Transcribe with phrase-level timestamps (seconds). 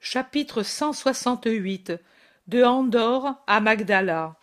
[0.00, 1.92] Chapitre cent soixante-huit
[2.46, 4.36] De Andorre à Magdala.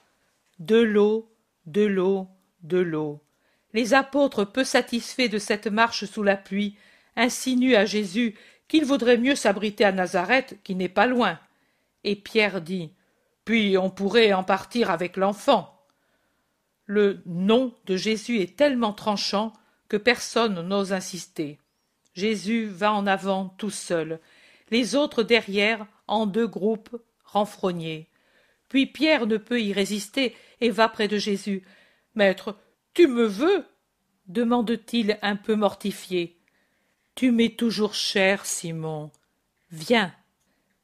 [0.60, 1.32] De l'eau,
[1.66, 2.28] de l'eau,
[2.62, 3.22] de l'eau.
[3.74, 6.78] Les apôtres, peu satisfaits de cette marche sous la pluie,
[7.16, 8.36] insinuent à Jésus
[8.68, 11.40] qu'il vaudrait mieux s'abriter à Nazareth, qui n'est pas loin.
[12.04, 12.92] Et Pierre dit
[13.46, 15.86] Puis on pourrait en partir avec l'enfant.
[16.86, 19.54] Le nom de Jésus est tellement tranchant
[19.88, 21.60] que personne n'ose insister.
[22.14, 24.20] Jésus va en avant tout seul,
[24.72, 28.10] les autres derrière, en deux groupes, renfrognés.
[28.70, 31.64] Puis Pierre ne peut y résister et va près de Jésus.
[32.16, 32.58] Maître,
[32.94, 33.66] tu me veux?
[34.28, 36.40] demande-t-il un peu mortifié.
[37.14, 39.12] Tu m'es toujours cher, Simon.
[39.72, 40.14] Viens.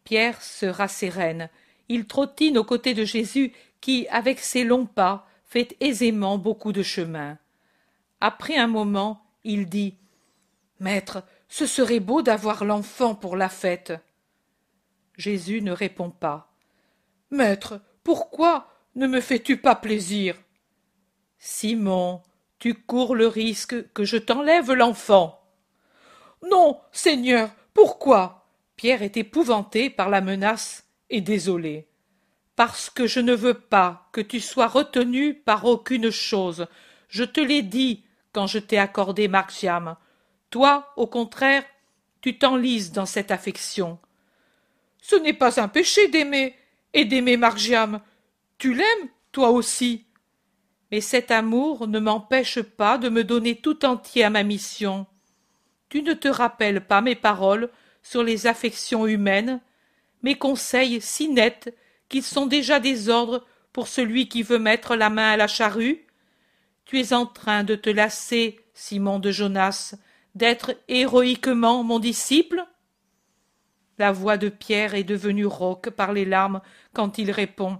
[0.03, 1.49] Pierre se rassérène.
[1.89, 6.83] Il trottine aux côtés de Jésus qui, avec ses longs pas, fait aisément beaucoup de
[6.83, 7.37] chemin.
[8.21, 9.95] Après un moment, il dit
[10.79, 13.91] Maître, ce serait beau d'avoir l'enfant pour la fête.
[15.17, 16.49] Jésus ne répond pas.
[17.29, 20.37] Maître, pourquoi ne me fais-tu pas plaisir?
[21.39, 22.23] Simon,
[22.57, 25.43] tu cours le risque que je t'enlève l'enfant.
[26.49, 28.47] Non, Seigneur, pourquoi?
[28.77, 31.89] Pierre est épouvanté par la menace et désolé.
[32.55, 36.67] Parce que je ne veux pas que tu sois retenu par aucune chose.
[37.09, 39.97] Je te l'ai dit quand je t'ai accordé Marciam.
[40.51, 41.63] Toi, au contraire,
[42.21, 43.97] tu t'enlises dans cette affection.
[45.01, 46.55] Ce n'est pas un péché d'aimer,
[46.93, 48.01] et d'aimer Margiam.
[48.57, 50.05] Tu l'aimes, toi aussi.
[50.91, 55.07] Mais cet amour ne m'empêche pas de me donner tout entier à ma mission.
[55.89, 57.69] Tu ne te rappelles pas mes paroles
[58.03, 59.61] sur les affections humaines,
[60.21, 61.73] mes conseils si nets
[62.09, 66.05] qu'ils sont déjà des ordres pour celui qui veut mettre la main à la charrue
[66.85, 69.95] Tu es en train de te lasser, Simon de Jonas,
[70.35, 72.65] d'être héroïquement mon disciple?
[73.97, 76.61] La voix de Pierre est devenue rauque par les larmes
[76.93, 77.79] quand il répond.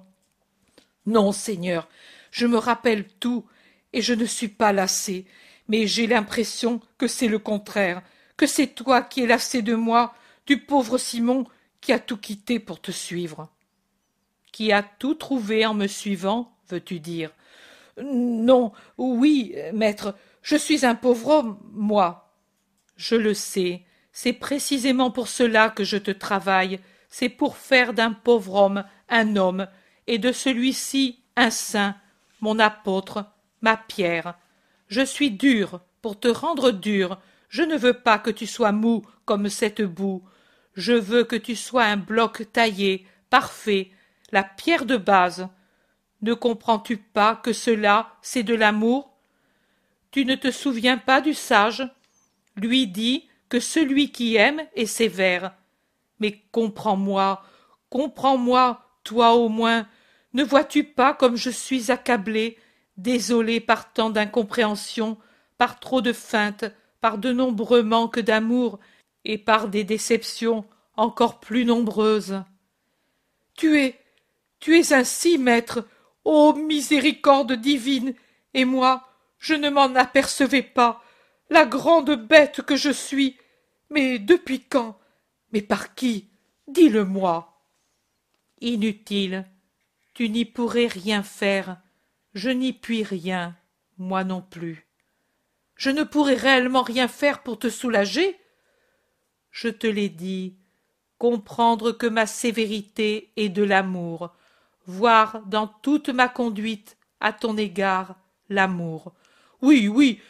[1.06, 1.90] Non, Seigneur,
[2.30, 3.46] je me rappelle tout,
[3.94, 5.26] et je ne suis pas lassé,
[5.68, 8.04] mais j'ai l'impression que c'est le contraire,
[8.38, 10.14] que c'est toi qui es lassé de moi,
[10.46, 11.46] du pauvre Simon
[11.80, 13.50] qui a tout quitté pour te suivre.
[14.52, 17.32] Qui a tout trouvé en me suivant, veux-tu dire?
[18.04, 22.31] Non, oui, maître, je suis un pauvre homme, moi,
[23.02, 23.82] je le sais,
[24.12, 26.80] c'est précisément pour cela que je te travaille,
[27.10, 29.68] c'est pour faire d'un pauvre homme un homme,
[30.06, 31.96] et de celui-ci un saint,
[32.42, 33.26] mon apôtre,
[33.62, 34.36] ma pierre.
[34.88, 37.20] Je suis dur pour te rendre dur,
[37.50, 40.22] je ne veux pas que tu sois mou comme cette boue,
[40.76, 43.90] je veux que tu sois un bloc taillé, parfait,
[44.32, 45.48] la pierre de base.
[46.22, 49.12] Ne comprends-tu pas que cela, c'est de l'amour?
[50.12, 51.84] Tu ne te souviens pas du sage?
[52.56, 55.54] Lui dit que celui qui aime est sévère.
[56.20, 57.44] Mais comprends-moi,
[57.90, 59.88] comprends-moi, toi au moins,
[60.34, 62.58] ne vois-tu pas comme je suis accablé,
[62.98, 65.18] désolé par tant d'incompréhension,
[65.58, 66.66] par trop de feintes,
[67.02, 68.80] par de nombreux manques d'amour,
[69.26, 72.44] et par des déceptions encore plus nombreuses?
[73.56, 74.00] Tu es,
[74.60, 75.88] tu es ainsi, maître,
[76.24, 78.14] ô miséricorde divine,
[78.54, 79.08] et moi,
[79.40, 81.04] je ne m'en apercevais pas,
[81.52, 83.38] la grande bête que je suis.
[83.92, 84.98] Mais depuis quand?
[85.52, 86.30] Mais par qui?
[86.68, 87.62] Dis-le-moi.
[88.62, 89.46] Inutile.
[90.14, 91.78] Tu n'y pourrais rien faire.
[92.34, 93.56] Je n'y puis rien,
[93.98, 94.88] moi non plus.
[95.76, 98.40] Je ne pourrais réellement rien faire pour te soulager
[99.52, 100.56] Je te l'ai dit,
[101.18, 104.34] comprendre que ma sévérité est de l'amour,
[104.86, 108.16] voir dans toute ma conduite à ton égard
[108.48, 109.12] l'amour.
[109.62, 110.22] Oui, oui,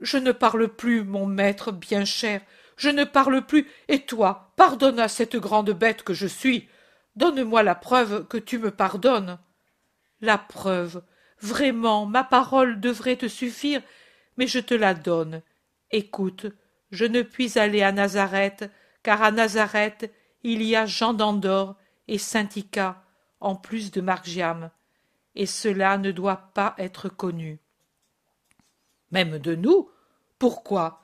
[0.00, 2.40] je ne parle plus, mon maître bien cher,
[2.76, 6.68] je ne parle plus, et toi, pardonne à cette grande bête que je suis.
[7.16, 9.38] Donne-moi la preuve que tu me pardonnes.
[10.20, 11.02] La preuve.
[11.40, 13.82] Vraiment, ma parole devrait te suffire,
[14.36, 15.42] mais je te la donne.
[15.90, 16.46] Écoute,
[16.90, 18.70] je ne puis aller à Nazareth,
[19.02, 20.12] car à Nazareth
[20.44, 21.76] il y a Jean d'Andorre
[22.06, 23.02] et Saint-Ica,
[23.40, 24.70] en plus de Margiam,
[25.34, 27.60] et cela ne doit pas être connu
[29.10, 29.90] même de nous.
[30.38, 31.02] Pourquoi?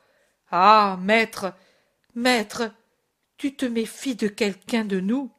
[0.50, 1.54] Ah, maître,
[2.14, 2.70] maître,
[3.36, 5.32] tu te méfies de quelqu'un de nous?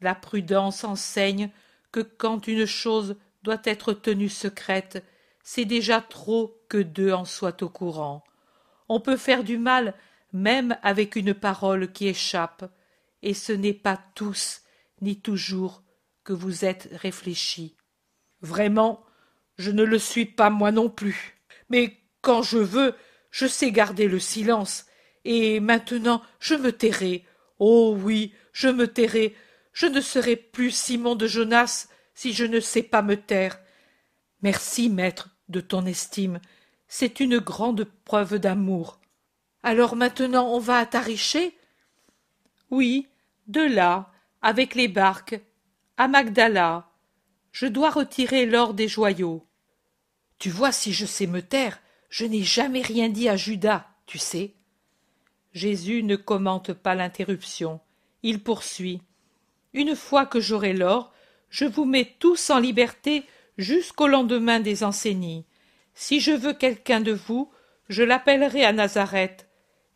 [0.00, 1.50] La prudence enseigne
[1.92, 5.04] que quand une chose doit être tenue secrète,
[5.42, 8.24] c'est déjà trop que deux en soient au courant.
[8.88, 9.94] On peut faire du mal
[10.32, 12.70] même avec une parole qui échappe,
[13.22, 14.62] et ce n'est pas tous
[15.00, 15.82] ni toujours
[16.24, 17.76] que vous êtes réfléchis.
[18.40, 19.04] Vraiment,
[19.58, 21.40] je ne le suis pas moi non plus
[21.70, 22.94] mais quand je veux,
[23.30, 24.86] je sais garder le silence,
[25.24, 27.24] et maintenant je me tairai.
[27.58, 29.34] Oh oui, je me tairai.
[29.72, 33.60] Je ne serai plus Simon de Jonas si je ne sais pas me taire.
[34.42, 36.40] Merci, maître, de ton estime.
[36.88, 39.00] C'est une grande preuve d'amour.
[39.62, 41.56] Alors maintenant on va à Tariché
[42.70, 43.06] Oui,
[43.46, 44.10] de là,
[44.42, 45.40] avec les barques,
[45.96, 46.90] à Magdala.
[47.52, 49.46] Je dois retirer l'or des joyaux.
[50.38, 51.80] Tu vois si je sais me taire,
[52.10, 54.52] je n'ai jamais rien dit à Judas, tu sais.
[55.52, 57.80] Jésus ne commente pas l'interruption.
[58.22, 59.00] Il poursuit.
[59.72, 61.12] Une fois que j'aurai l'or,
[61.48, 63.24] je vous mets tous en liberté
[63.58, 65.44] jusqu'au lendemain des enseignes.
[65.94, 67.50] Si je veux quelqu'un de vous,
[67.88, 69.48] je l'appellerai à Nazareth.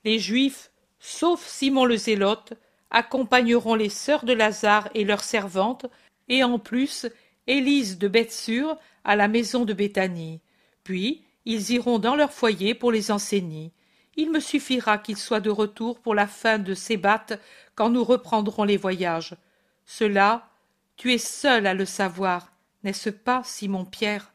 [0.05, 0.71] Les Juifs,
[1.01, 2.55] sauf Simon le Zélote,
[2.91, 5.87] accompagneront les sœurs de Lazare et leurs servantes,
[6.29, 7.07] et en plus
[7.47, 10.41] Élise de Bethsur à la maison de Béthanie.
[10.85, 13.73] Puis ils iront dans leur foyer pour les enseigner.
[14.17, 17.27] Il me suffira qu'ils soient de retour pour la fin de Sébat
[17.75, 19.37] quand nous reprendrons les voyages.
[19.85, 20.49] Cela,
[20.97, 22.53] tu es seul à le savoir,
[22.85, 24.33] n'est-ce pas, Simon Pierre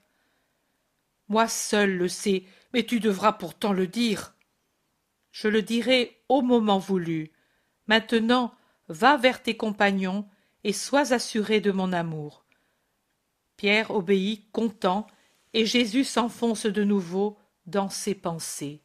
[1.29, 4.35] Moi seul le sais, mais tu devras pourtant le dire.
[5.31, 7.31] Je le dirai au moment voulu.
[7.87, 8.53] Maintenant,
[8.89, 10.27] va vers tes compagnons
[10.63, 12.45] et sois assuré de mon amour.
[13.55, 15.07] Pierre obéit, content,
[15.53, 18.81] et Jésus s'enfonce de nouveau dans ses pensées.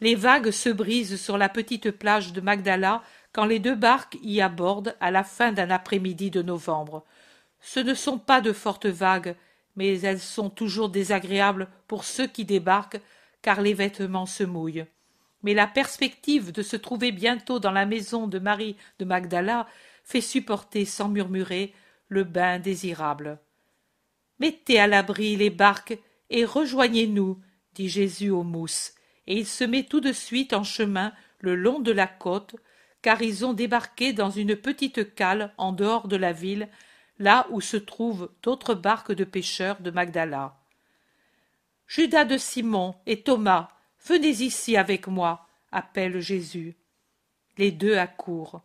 [0.00, 3.02] Les vagues se brisent sur la petite plage de Magdala
[3.32, 7.04] quand les deux barques y abordent à la fin d'un après-midi de novembre.
[7.60, 9.34] Ce ne sont pas de fortes vagues,
[9.76, 13.00] mais elles sont toujours désagréables pour ceux qui débarquent,
[13.42, 14.86] car les vêtements se mouillent.
[15.42, 19.66] Mais la perspective de se trouver bientôt dans la maison de Marie de Magdala
[20.04, 21.72] fait supporter sans murmurer
[22.08, 23.38] le bain désirable.
[24.40, 25.98] Mettez à l'abri les barques
[26.30, 27.40] et rejoignez-nous,
[27.74, 28.94] dit Jésus aux mousses,
[29.26, 32.56] et il se met tout de suite en chemin le long de la côte,
[33.02, 36.68] car ils ont débarqué dans une petite cale en dehors de la ville,
[37.18, 40.56] là où se trouvent d'autres barques de pêcheurs de Magdala.
[41.86, 43.68] Judas de Simon et Thomas,
[44.06, 46.76] venez ici avec moi, appelle Jésus.
[47.56, 48.62] Les deux accourent.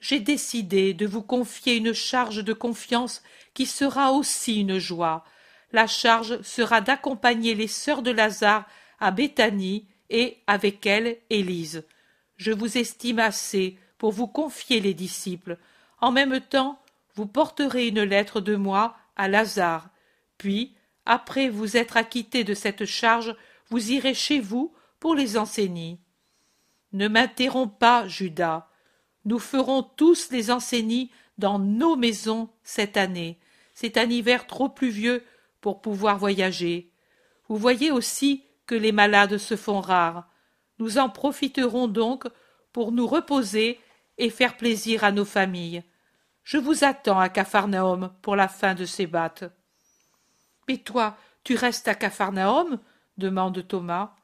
[0.00, 3.22] J'ai décidé de vous confier une charge de confiance
[3.54, 5.24] qui sera aussi une joie.
[5.72, 8.66] La charge sera d'accompagner les sœurs de Lazare
[9.00, 11.84] à Béthanie et, avec elles, Élise.
[12.36, 15.58] Je vous estime assez pour vous confier les disciples.
[16.00, 16.78] En même temps,
[17.14, 19.88] vous porterez une lettre de moi à Lazare.
[20.38, 20.74] Puis,
[21.06, 23.34] après vous être acquitté de cette charge,
[23.70, 25.98] vous irez chez vous pour les enseigner.
[26.92, 28.68] Ne m'interromps pas, Judas.
[29.26, 33.38] Nous ferons tous les enseignes dans nos maisons cette année.
[33.74, 35.22] C'est un hiver trop pluvieux
[35.60, 36.92] pour pouvoir voyager.
[37.48, 40.28] Vous voyez aussi que les malades se font rares.
[40.78, 42.24] Nous en profiterons donc
[42.72, 43.80] pour nous reposer
[44.16, 45.82] et faire plaisir à nos familles.
[46.44, 49.44] Je vous attends à Capharnaüm pour la fin de ces battes.
[50.68, 52.78] Mais toi, tu restes à Capharnaüm?
[53.18, 54.14] demande Thomas.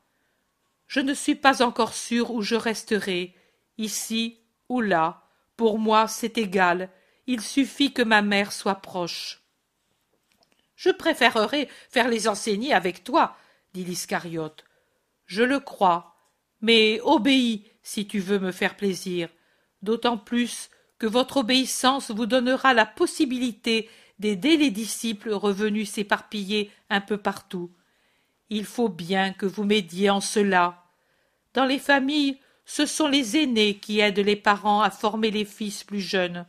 [0.87, 3.35] Je ne suis pas encore sûr où je resterai,
[3.79, 4.42] ici
[4.73, 5.15] ou.
[5.57, 6.91] Pour moi, c'est égal.
[7.27, 9.43] Il suffit que ma mère soit proche.
[10.75, 13.37] Je préférerais faire les enseigner avec toi,
[13.73, 14.65] dit l'Iscariote.
[15.27, 16.17] Je le crois.
[16.61, 19.29] Mais obéis si tu veux me faire plaisir,
[19.83, 27.01] d'autant plus que votre obéissance vous donnera la possibilité d'aider les disciples revenus s'éparpiller un
[27.01, 27.73] peu partout.
[28.51, 30.85] Il faut bien que vous m'aidiez en cela.
[31.55, 35.85] Dans les familles, ce sont les aînés qui aident les parents à former les fils
[35.85, 36.47] plus jeunes.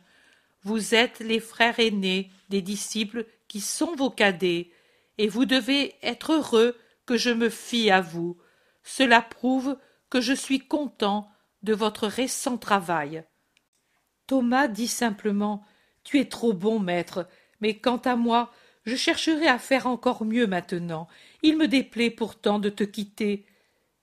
[0.62, 4.70] Vous êtes les frères aînés des disciples qui sont vos cadets,
[5.18, 8.36] et vous devez être heureux que je me fie à vous.
[8.82, 9.76] Cela prouve
[10.10, 11.30] que je suis content
[11.62, 13.24] de votre récent travail.
[14.26, 15.64] Thomas dit simplement
[16.02, 17.28] Tu es trop bon, maître,
[17.60, 18.52] mais quant à moi,
[18.84, 21.08] je chercherai à faire encore mieux maintenant.
[21.42, 23.46] Il me déplaît pourtant de te quitter.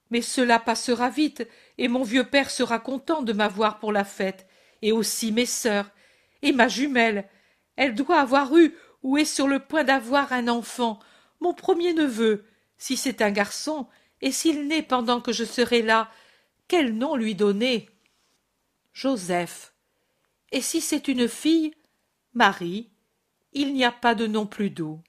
[0.10, 1.48] Mais cela passera vite,
[1.78, 4.48] et mon vieux père sera content de m'avoir pour la fête,
[4.82, 5.92] et aussi mes sœurs,
[6.42, 7.28] et ma jumelle.
[7.76, 11.00] Elle doit avoir eu ou est sur le point d'avoir un enfant,
[11.40, 12.46] mon premier neveu.
[12.78, 13.88] Si c'est un garçon,
[14.22, 16.12] et s'il naît pendant que je serai là,
[16.68, 17.90] quel nom lui donner?
[18.94, 19.74] Joseph.
[20.52, 21.74] Et si c'est une fille?
[22.34, 22.90] Marie.
[23.54, 25.02] Il n'y a pas de nom plus doux.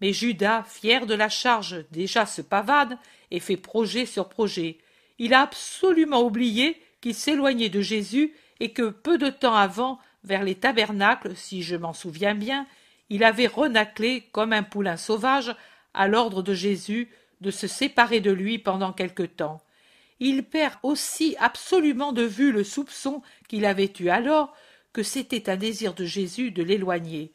[0.00, 2.98] Mais Judas, fier de la charge, déjà se pavane
[3.30, 4.78] et fait projet sur projet.
[5.20, 10.42] Il a absolument oublié qu'il s'éloignait de Jésus et que peu de temps avant, vers
[10.42, 12.66] les tabernacles, si je m'en souviens bien,
[13.10, 15.54] il avait renaclé comme un poulain sauvage
[15.92, 17.10] à l'ordre de Jésus
[17.42, 19.60] de se séparer de lui pendant quelque temps.
[20.20, 24.56] Il perd aussi absolument de vue le soupçon qu'il avait eu alors
[24.94, 27.30] que c'était un désir de Jésus de l'éloigner.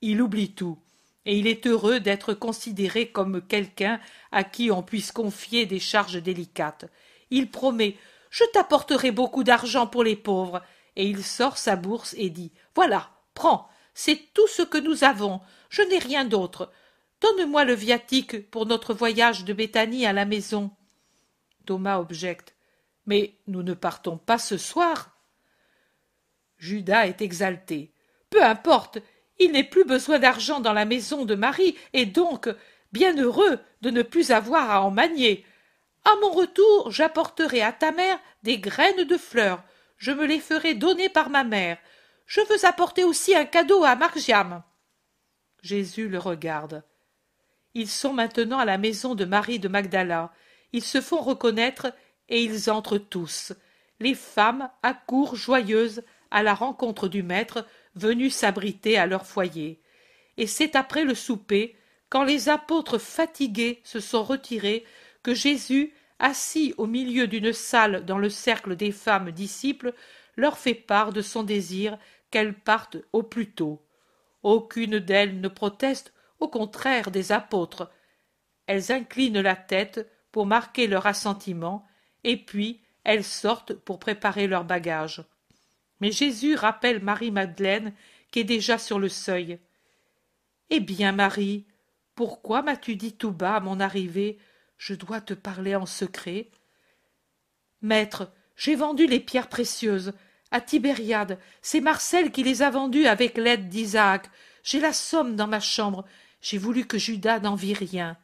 [0.00, 0.78] Il oublie tout,
[1.26, 4.00] et il est heureux d'être considéré comme quelqu'un
[4.32, 6.86] à qui on puisse confier des charges délicates.
[7.30, 7.96] Il promet
[8.30, 10.62] Je t'apporterai beaucoup d'argent pour les pauvres,
[10.96, 15.40] et il sort sa bourse et dit Voilà, prends, c'est tout ce que nous avons,
[15.68, 16.70] je n'ai rien d'autre.
[17.20, 20.70] Donne-moi le viatique pour notre voyage de Béthanie à la maison.
[21.64, 22.54] Thomas objecte.
[23.06, 25.16] Mais nous ne partons pas ce soir.
[26.58, 27.92] Judas est exalté.
[28.30, 28.98] Peu importe,
[29.38, 32.48] il n'est plus besoin d'argent dans la maison de Marie, et donc
[32.92, 35.44] bien heureux de ne plus avoir à en manier.
[36.06, 39.64] À mon retour, j'apporterai à ta mère des graines de fleurs.
[39.98, 41.78] Je me les ferai donner par ma mère.
[42.26, 44.62] Je veux apporter aussi un cadeau à Margiam.
[45.62, 46.84] Jésus le regarde.
[47.74, 50.32] Ils sont maintenant à la maison de Marie de Magdala.
[50.72, 51.92] Ils se font reconnaître
[52.28, 53.52] et ils entrent tous.
[53.98, 59.82] Les femmes accourent joyeuses à la rencontre du maître venu s'abriter à leur foyer.
[60.36, 61.74] Et c'est après le souper,
[62.10, 64.84] quand les apôtres fatigués se sont retirés,
[65.34, 69.92] Jésus, assis au milieu d'une salle dans le cercle des femmes disciples,
[70.36, 71.98] leur fait part de son désir
[72.30, 73.82] qu'elles partent au plus tôt.
[74.42, 77.90] Aucune d'elles ne proteste, au contraire des apôtres.
[78.66, 81.86] Elles inclinent la tête pour marquer leur assentiment,
[82.24, 85.24] et puis elles sortent pour préparer leur bagage.
[86.00, 87.94] Mais Jésus rappelle Marie-Madeleine
[88.30, 89.58] qui est déjà sur le seuil.
[90.68, 91.64] Eh bien, Marie,
[92.14, 94.38] pourquoi m'as-tu dit tout bas à mon arrivée
[94.78, 96.50] Je dois te parler en secret.
[97.82, 100.12] Maître, j'ai vendu les pierres précieuses.
[100.50, 104.30] À Tibériade, c'est Marcel qui les a vendues avec l'aide d'Isaac.
[104.62, 106.04] J'ai la somme dans ma chambre.
[106.40, 108.16] J'ai voulu que Judas n'en vît rien.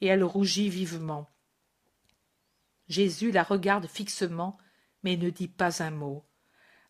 [0.00, 1.28] Et elle rougit vivement.
[2.88, 4.58] Jésus la regarde fixement,
[5.02, 6.24] mais ne dit pas un mot.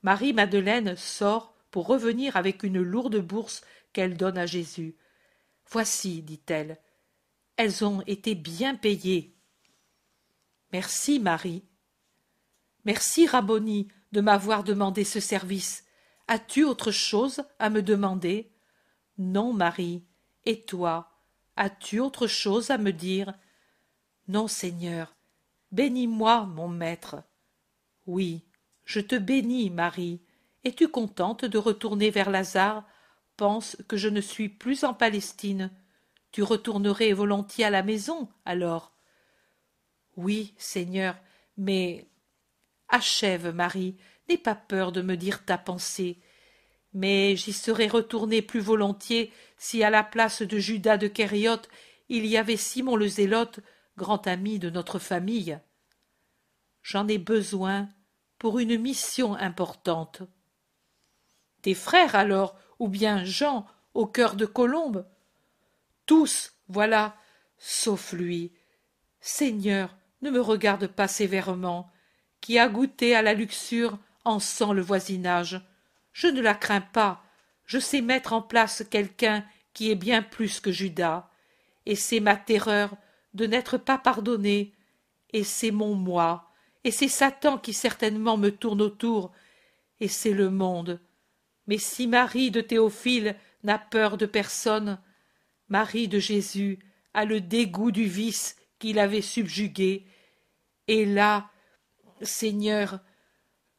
[0.03, 4.97] Marie-Madeleine sort pour revenir avec une lourde bourse qu'elle donne à Jésus.
[5.69, 6.79] Voici, dit-elle.
[7.57, 9.37] Elles ont été bien payées.
[10.73, 11.65] Merci, Marie.
[12.85, 15.85] Merci, Rabboni, de m'avoir demandé ce service.
[16.29, 18.53] As-tu autre chose à me demander?
[19.19, 20.05] Non, Marie.
[20.45, 21.11] Et toi,
[21.57, 23.33] as-tu autre chose à me dire?
[24.29, 25.17] Non, Seigneur.
[25.73, 27.23] Bénis-moi, mon maître.
[28.07, 28.45] Oui,
[28.85, 30.21] je te bénis, Marie.
[30.65, 32.85] Es-tu contente de retourner vers Lazare?
[33.37, 35.71] Pense que je ne suis plus en Palestine.
[36.37, 38.93] Tu retournerais volontiers à la maison, alors?
[40.19, 41.16] Oui, Seigneur,
[41.57, 42.11] mais.
[42.88, 43.97] Achève, Marie,
[44.28, 46.21] n'aie pas peur de me dire ta pensée.
[46.93, 51.71] Mais j'y serais retournée plus volontiers si à la place de Judas de Kériote
[52.11, 53.61] il y avait Simon le Zélote,
[53.97, 55.59] grand ami de notre famille.
[56.83, 57.88] J'en ai besoin
[58.38, 60.21] pour une mission importante.
[61.62, 65.07] Tes frères alors, ou bien Jean, au cœur de Colombe
[66.07, 67.17] Tous, voilà,
[67.59, 68.53] sauf lui.
[69.21, 71.91] Seigneur, ne me regarde pas sévèrement.
[72.41, 75.61] Qui a goûté à la luxure en sent le voisinage.
[76.13, 77.23] Je ne la crains pas.
[77.65, 79.45] Je sais mettre en place quelqu'un
[79.75, 81.29] qui est bien plus que Judas.
[81.85, 82.97] Et c'est ma terreur
[83.35, 84.73] de n'être pas pardonné.
[85.33, 86.47] Et c'est mon moi
[86.87, 89.33] et c'est Satan qui certainement me tourne autour,
[89.99, 91.01] et c'est le monde.
[91.67, 93.35] Mais si Marie de Théophile
[93.65, 94.97] n'a peur de personne,
[95.69, 96.79] Marie de Jésus
[97.15, 100.07] a le dégoût du vice qui l'avait subjugué,
[100.89, 101.51] et là,
[102.23, 103.01] Seigneur,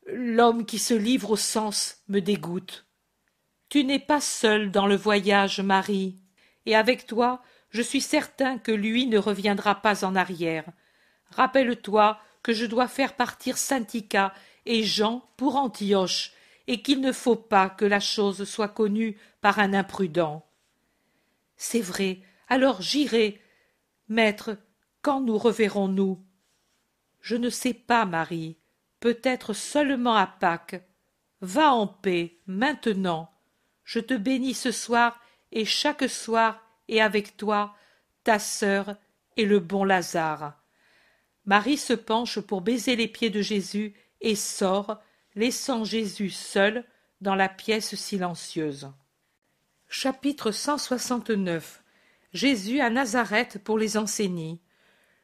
[0.06, 2.86] l'homme qui se livre au sens me dégoûte.
[3.70, 6.20] Tu n'es pas seule dans le voyage, Marie,
[6.65, 10.65] et avec toi je suis certain que lui ne reviendra pas en arrière.
[11.32, 14.34] Rappelle-toi que je dois faire partir Syntica
[14.65, 16.34] et Jean pour Antioche,
[16.67, 20.46] et qu'il ne faut pas que la chose soit connue par un imprudent.
[21.57, 23.41] C'est vrai, alors j'irai.
[24.07, 24.57] Maître,
[25.01, 26.23] quand nous reverrons-nous
[27.19, 28.57] Je ne sais pas, Marie.
[28.99, 30.81] Peut-être seulement à Pâques.
[31.41, 33.31] Va en paix, maintenant.
[33.83, 35.19] Je te bénis ce soir
[35.51, 37.75] et chaque soir, et avec toi,
[38.23, 38.95] ta sœur
[39.35, 40.61] et le bon Lazare.
[41.45, 44.99] Marie se penche pour baiser les pieds de Jésus et sort,
[45.35, 46.83] laissant Jésus seul
[47.21, 48.91] dans la pièce silencieuse.
[49.89, 51.82] Chapitre 169
[52.34, 54.60] Jésus à Nazareth pour les enseigner.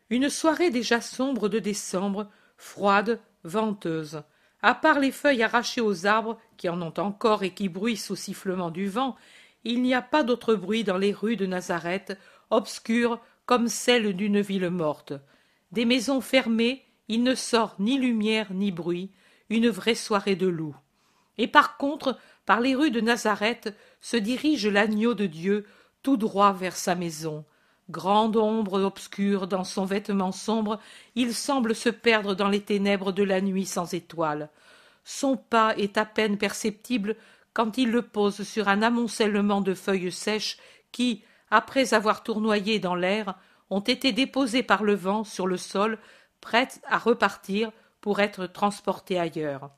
[0.09, 4.23] Une soirée déjà sombre de décembre, froide, venteuse.
[4.61, 8.15] À part les feuilles arrachées aux arbres, qui en ont encore et qui bruissent au
[8.15, 9.17] sifflement du vent,
[9.65, 12.17] il n'y a pas d'autre bruit dans les rues de Nazareth,
[12.49, 15.11] obscures comme celles d'une ville morte.
[15.73, 19.11] Des maisons fermées, il ne sort ni lumière ni bruit,
[19.49, 20.75] une vraie soirée de loup.
[21.37, 25.65] et par contre par les rues de nazareth se dirige l'agneau de dieu
[26.03, 27.43] tout droit vers sa maison.
[27.89, 30.79] Grande ombre obscure dans son vêtement sombre
[31.15, 34.51] il semble se perdre dans les ténèbres de la nuit sans étoiles
[35.03, 37.15] son pas est à peine perceptible
[37.53, 40.57] quand il le pose sur un amoncellement de feuilles sèches
[40.91, 43.35] qui après avoir tournoyé dans l'air
[43.69, 45.99] ont été déposées par le vent sur le sol
[46.41, 49.69] prêtes à repartir pour être transportées ailleurs.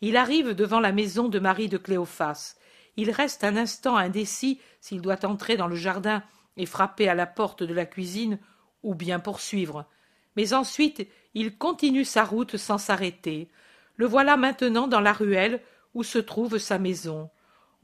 [0.00, 2.54] Il arrive devant la maison de marie de cléophas
[2.98, 6.20] il reste un instant indécis s'il doit entrer dans le jardin
[6.56, 8.40] et frapper à la porte de la cuisine
[8.82, 9.86] ou bien poursuivre.
[10.34, 13.50] Mais ensuite il continue sa route sans s'arrêter.
[13.94, 15.62] Le voilà maintenant dans la ruelle
[15.94, 17.30] où se trouve sa maison.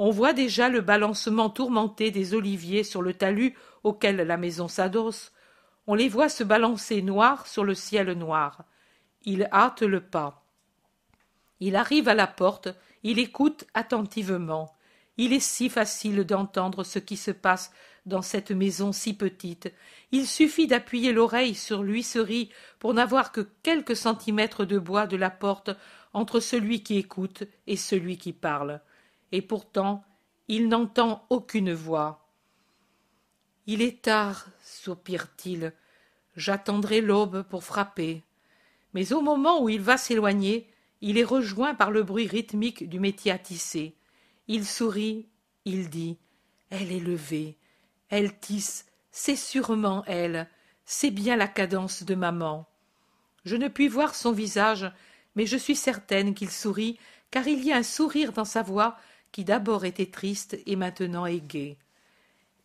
[0.00, 3.54] On voit déjà le balancement tourmenté des oliviers sur le talus
[3.84, 5.30] auquel la maison s'adosse.
[5.86, 8.64] On les voit se balancer noirs sur le ciel noir.
[9.22, 10.44] Il hâte le pas.
[11.60, 12.68] Il arrive à la porte.
[13.04, 14.74] Il écoute attentivement
[15.16, 17.72] il est si facile d'entendre ce qui se passe
[18.06, 19.72] dans cette maison si petite.
[20.12, 25.30] Il suffit d'appuyer l'oreille sur l'huisserie pour n'avoir que quelques centimètres de bois de la
[25.30, 25.70] porte
[26.12, 28.80] entre celui qui écoute et celui qui parle.
[29.32, 30.04] Et pourtant
[30.48, 32.28] il n'entend aucune voix.
[33.66, 35.72] Il est tard soupire t il
[36.36, 38.22] j'attendrai l'aube pour frapper.
[38.92, 40.68] Mais au moment où il va s'éloigner
[41.00, 43.96] il est rejoint par le bruit rythmique du métier à tisser
[44.48, 45.28] il sourit
[45.64, 46.18] il dit
[46.70, 47.56] elle est levée
[48.08, 50.48] elle tisse c'est sûrement elle
[50.84, 52.66] c'est bien la cadence de maman.
[53.44, 54.90] Je ne puis voir son visage
[55.34, 56.98] mais je suis certaine qu'il sourit
[57.30, 58.96] car il y a un sourire dans sa voix
[59.32, 61.76] qui d'abord était triste et maintenant est gai.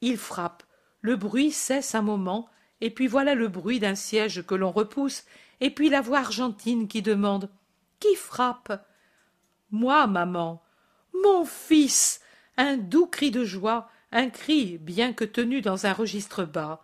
[0.02, 0.64] Il frappe.
[1.02, 2.50] Le bruit cesse un moment
[2.82, 5.24] et puis voilà le bruit d'un siège que l'on repousse
[5.62, 7.50] et puis la voix argentine qui demande
[8.00, 8.86] qui frappe?
[9.72, 10.62] Moi maman
[11.14, 12.22] mon fils!
[12.58, 16.84] Un doux cri de joie un cri bien que tenu dans un registre bas.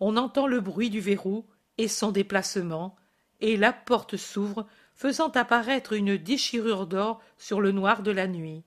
[0.00, 1.46] On entend le bruit du verrou
[1.78, 2.96] et son déplacement
[3.40, 8.62] et la porte s'ouvre faisant apparaître une déchirure d'or sur le noir de la nuit.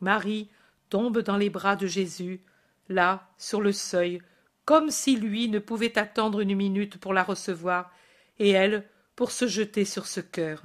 [0.00, 0.48] Marie
[0.90, 2.42] tombe dans les bras de jésus
[2.88, 4.20] là sur le seuil
[4.64, 7.90] comme si lui ne pouvait attendre une minute pour la recevoir
[8.38, 10.62] et elle pour se jeter sur ce cœur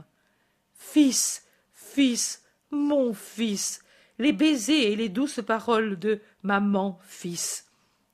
[0.73, 3.81] fils fils mon fils
[4.19, 7.67] les baisers et les douces paroles de maman fils.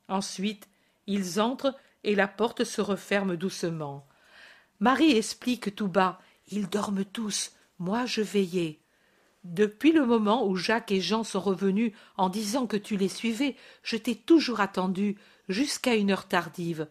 [0.08, 0.70] Ensuite
[1.08, 4.08] ils entrent et la porte se referme doucement.
[4.80, 6.20] Marie explique tout bas.
[6.52, 7.54] Ils dorment tous.
[7.80, 8.80] Moi je veillais.
[9.44, 13.56] Depuis le moment où jacques et jean sont revenus en disant que tu les suivais
[13.84, 15.18] je t'ai toujours attendu
[15.50, 16.88] jusqu'à une heure tardive.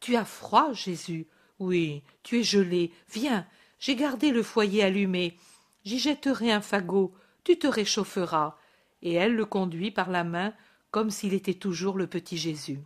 [0.00, 1.26] Tu as froid jésus?
[1.58, 2.92] Oui tu es gelé.
[3.10, 3.46] Viens
[3.78, 5.36] j'ai gardé le foyer allumé
[5.84, 7.14] j'y jetterai un fagot
[7.44, 8.56] tu te réchaufferas.
[9.02, 10.54] Et elle le conduit par la main
[10.90, 12.78] comme s'il était toujours le petit jésus.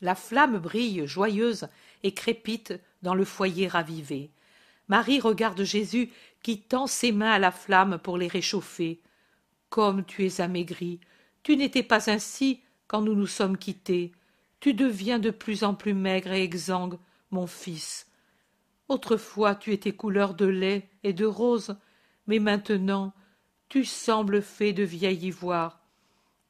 [0.00, 1.68] La flamme brille joyeuse
[2.02, 4.30] et crépite dans le foyer ravivé.
[4.88, 6.10] Marie regarde jésus
[6.42, 9.02] qui tend ses mains à la flamme pour les réchauffer.
[9.68, 11.00] Comme tu es amaigri
[11.42, 14.12] tu n'étais pas ainsi quand nous nous sommes quittés.
[14.60, 16.98] Tu deviens de plus en plus maigre et exsangue
[17.30, 18.09] mon fils
[18.90, 21.76] autrefois tu étais couleur de lait et de rose
[22.26, 23.14] mais maintenant
[23.68, 25.80] tu sembles fait de vieil ivoire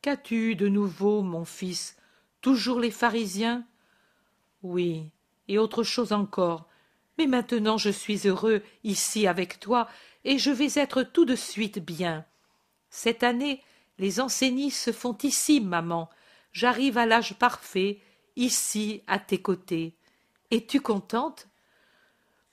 [0.03, 1.97] qu'as-tu de nouveau mon fils?
[2.41, 3.67] Toujours les pharisiens?
[4.63, 5.11] Oui
[5.49, 6.69] et autre chose encore.
[7.19, 9.89] Mais maintenant je suis heureux ici avec toi
[10.25, 12.25] et je vais être tout de suite bien.
[12.89, 13.63] Cette année
[13.99, 16.09] les enseignis se font ici maman.
[16.53, 18.01] J'arrive à l'âge parfait
[18.37, 19.95] ici à tes côtés.
[20.51, 21.50] Es-tu contente?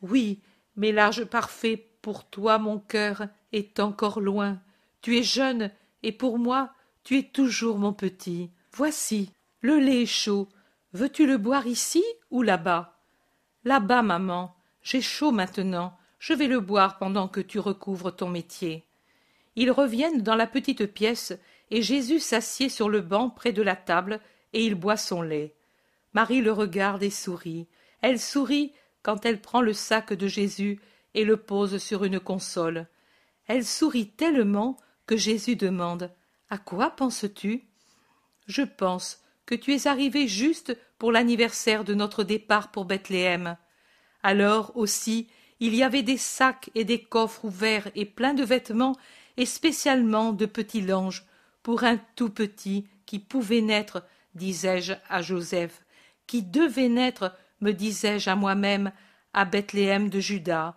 [0.02, 0.42] Oui
[0.76, 4.62] mais l'âge parfait pour toi mon cœur est encore loin.
[5.02, 5.72] Tu es jeune
[6.04, 6.72] et pour moi
[7.04, 8.52] tu es toujours mon petit.
[8.74, 9.32] Voici
[9.62, 10.48] le lait est chaud.
[10.94, 13.00] Veux-tu le boire ici ou là-bas?
[13.64, 14.56] Là-bas maman
[14.88, 15.98] j'ai chaud maintenant.
[16.18, 18.86] Je vais le boire pendant que tu recouvres ton métier.
[19.58, 21.34] Ils reviennent dans la petite pièce
[21.72, 24.22] et jésus s'assied sur le banc près de la table
[24.54, 25.56] et il boit son lait.
[26.14, 27.68] Marie le regarde et sourit.
[28.02, 28.72] Elle sourit
[29.08, 30.82] quand elle prend le sac de jésus
[31.14, 32.88] et le pose sur une console.
[33.46, 36.12] Elle sourit tellement que jésus demande
[36.50, 37.64] à quoi penses-tu?
[38.48, 43.56] Je pense que tu es arrivé juste pour l'anniversaire de notre départ pour bethléem.
[44.24, 45.30] Alors aussi
[45.62, 48.98] il y avait des sacs et des coffres ouverts et pleins de vêtements
[49.38, 51.26] et spécialement de petits langes
[51.64, 54.04] pour un tout petit qui pouvait naître
[54.36, 55.82] disais-je à joseph
[56.28, 58.92] qui devait naître me disais-je à moi-même
[59.34, 60.76] à bethléem de juda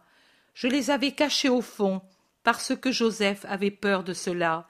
[0.54, 2.02] je les avais cachés au fond
[2.42, 4.68] parce que Joseph avait peur de cela.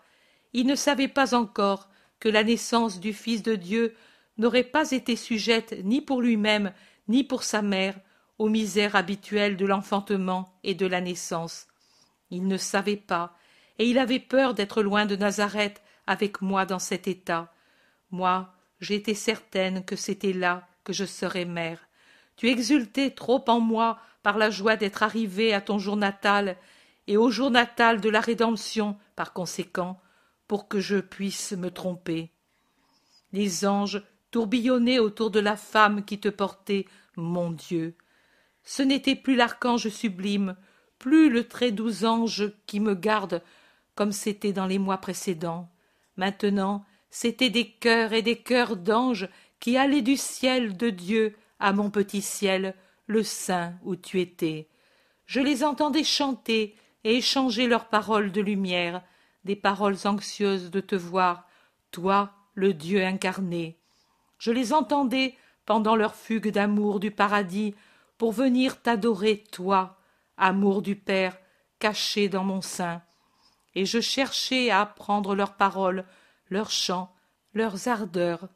[0.53, 3.97] Il ne savait pas encore que la naissance du Fils de Dieu
[4.39, 6.73] n'aurait pas été sujette ni pour lui-même
[7.09, 7.99] ni pour sa mère
[8.39, 11.67] aux misères habituelles de l'enfantement et de la naissance.
[12.31, 13.37] Il ne savait pas,
[13.81, 17.53] et il avait peur d'être loin de Nazareth avec moi dans cet état.
[18.13, 21.81] Moi, j'étais certaine que c'était là que je serais mère.
[22.41, 26.57] Tu exultais trop en moi par la joie d'être arrivée à ton jour natal
[27.07, 30.01] et au jour natal de la rédemption par conséquent
[30.49, 32.31] pour que je puisse me tromper.
[33.35, 37.95] Les anges tourbillonnaient autour de la femme qui te portait mon dieu.
[38.65, 40.57] Ce n'était plus l'archange sublime
[40.99, 43.43] plus le très doux ange qui me garde
[43.95, 45.69] comme c'était dans les mois précédents.
[46.17, 51.73] Maintenant c'étaient des cœurs et des cœurs d'anges qui allaient du ciel de dieu à
[51.73, 52.75] mon petit ciel
[53.07, 54.69] le sein où tu étais.
[55.27, 59.03] Je les entendais chanter et échanger leurs paroles de lumière
[59.45, 61.47] des paroles anxieuses de te voir
[61.91, 63.79] toi le dieu incarné.
[64.39, 67.75] Je les entendais pendant leur fugue d'amour du paradis
[68.19, 69.99] pour venir t'adorer toi
[70.37, 71.39] amour du père
[71.79, 73.03] caché dans mon sein.
[73.75, 76.05] Et je cherchais à apprendre leurs paroles
[76.51, 77.15] leurs chants
[77.55, 78.49] leurs ardeurs.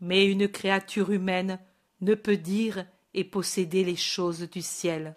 [0.00, 1.58] Mais une créature humaine
[2.04, 5.16] ne peut dire et posséder les choses du ciel.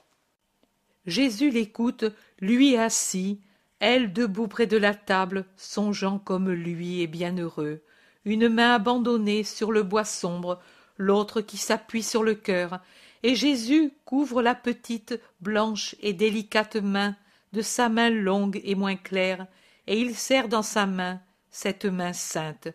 [1.06, 2.06] Jésus l'écoute
[2.40, 3.42] lui assis
[3.80, 7.84] elle debout près de la table songeant comme lui est bien heureux
[8.28, 10.60] une main abandonnée sur le bois sombre
[10.98, 12.82] l'autre qui s'appuie sur le cœur.
[13.24, 17.16] Et jésus couvre la petite blanche et délicate main
[17.54, 19.48] de sa main longue et moins claire
[19.88, 22.68] et il serre dans sa main cette main sainte.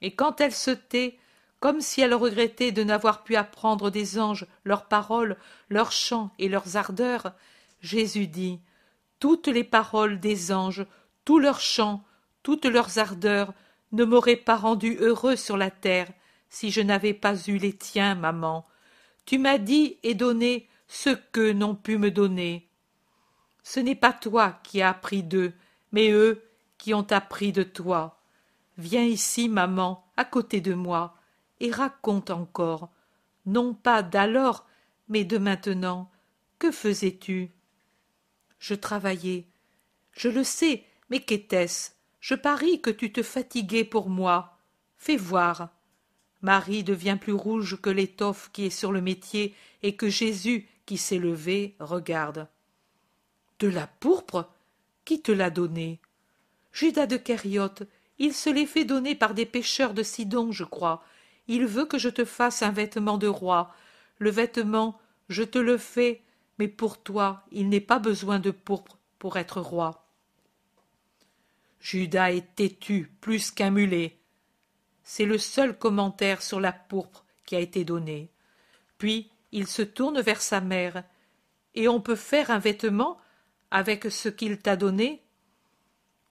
[0.00, 1.18] Et quand elle se tait
[1.64, 5.38] comme si elle regrettait de n'avoir pu apprendre des anges leurs paroles
[5.70, 7.32] leurs chants et leurs ardeurs
[7.80, 8.60] jésus dit
[9.18, 10.84] toutes les paroles des anges
[11.24, 12.04] tous leurs chants
[12.42, 13.54] toutes leurs ardeurs
[13.92, 16.08] ne m'auraient pas rendu heureux sur la terre
[16.50, 18.66] si je n'avais pas eu les tiens maman.
[19.24, 22.68] Tu m'as dit et donné ce qu'eux n'ont pu me donner.
[23.62, 25.54] Ce n'est pas toi qui as appris d'eux
[25.92, 26.44] mais eux
[26.76, 28.20] qui ont appris de toi.
[28.76, 31.16] Viens ici maman à côté de moi
[31.64, 32.90] et raconte encore.
[33.46, 34.66] Non pas d'alors
[35.08, 36.10] mais de maintenant.
[36.58, 37.52] Que faisais-tu?
[38.58, 39.46] Je travaillais.
[40.12, 41.92] Je le sais mais qu'était-ce?
[42.20, 44.58] Je parie que tu te fatiguais pour moi.
[44.98, 45.70] Fais voir.
[46.42, 50.98] Marie devient plus rouge que l'étoffe qui est sur le métier et que jésus qui
[50.98, 52.46] s'est levé regarde.
[53.58, 54.50] De la pourpre?
[55.06, 55.98] Qui te l'a donnée?
[56.72, 57.84] Judas de Kériote.
[58.18, 61.02] Il se l'est fait donner par des pêcheurs de sidon je crois
[61.48, 63.74] il veut que je te fasse un vêtement de roi.
[64.18, 66.22] Le vêtement je te le fais
[66.58, 70.06] mais pour toi il n'est pas besoin de pourpre pour être roi.
[71.80, 74.18] Judas est têtu plus qu'un mulet.
[75.02, 78.30] C'est le seul commentaire sur la pourpre qui a été donné.
[78.96, 81.04] Puis il se tourne vers sa mère.
[81.74, 83.18] Et on peut faire un vêtement
[83.70, 85.22] avec ce qu'il t'a donné?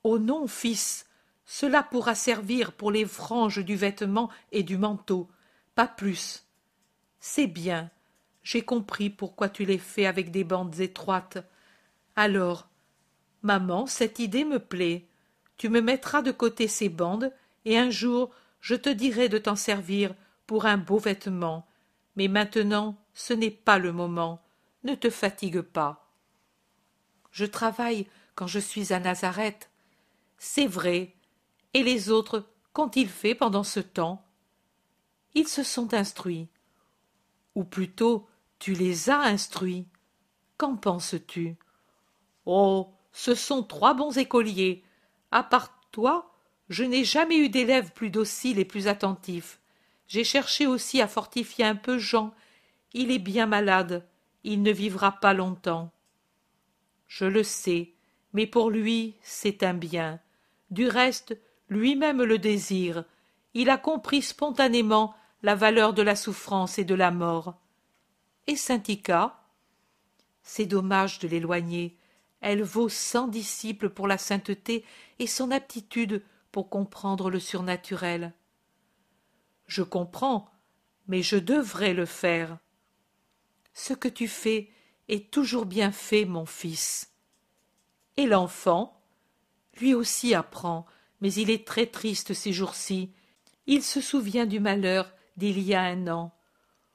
[0.03, 1.05] Oh non fils
[1.45, 5.29] cela pourra servir pour les franges du vêtement et du manteau
[5.75, 6.45] pas plus.
[7.19, 7.89] C'est bien.
[8.43, 11.37] J'ai compris pourquoi tu les fais avec des bandes étroites.
[12.15, 12.67] Alors
[13.41, 15.07] maman cette idée me plaît.
[15.57, 17.31] Tu me mettras de côté ces bandes
[17.65, 20.13] et un jour je te dirai de t'en servir
[20.45, 21.65] pour un beau vêtement.
[22.15, 24.41] Mais maintenant ce n'est pas le moment.
[24.83, 26.11] Ne te fatigue pas.
[27.31, 29.69] Je travaille quand je suis à nazareth.
[30.37, 31.15] C'est vrai
[31.73, 34.25] et les autres qu'ont-ils fait pendant ce temps
[35.35, 36.47] ils se sont instruits.
[37.55, 38.27] Ou plutôt
[38.59, 39.87] tu les as instruits.
[40.57, 41.55] Qu'en penses-tu?
[42.45, 44.83] Oh ce sont trois bons écoliers.
[45.31, 46.29] À part toi
[46.69, 49.59] je n'ai jamais eu d'élève plus docile et plus attentif
[50.07, 52.33] j'ai cherché aussi à fortifier un peu jean.
[52.93, 54.05] Il est bien malade.
[54.43, 55.91] Il ne vivra pas longtemps.
[57.07, 57.93] Je le sais
[58.33, 60.19] mais pour lui c'est un bien.
[60.69, 61.35] Du reste
[61.73, 63.03] lui-même le désire
[63.53, 67.55] il a compris spontanément la valeur de la souffrance et de la mort
[68.47, 69.41] et Saint-Ica
[70.41, 71.97] C'est dommage de l'éloigner.
[72.41, 74.83] Elle vaut cent disciples pour la sainteté
[75.19, 78.33] et son aptitude pour comprendre le surnaturel.
[79.65, 80.51] Je comprends,
[81.07, 82.57] mais je devrais le faire.
[83.73, 84.69] Ce que tu fais
[85.07, 87.13] est toujours bien fait, mon fils.
[88.17, 89.01] Et l'enfant
[89.79, 90.85] Lui aussi apprend,
[91.23, 93.09] mais il est très triste ces jours-ci.
[93.65, 96.35] Il se souvient du malheur d'il y a un an.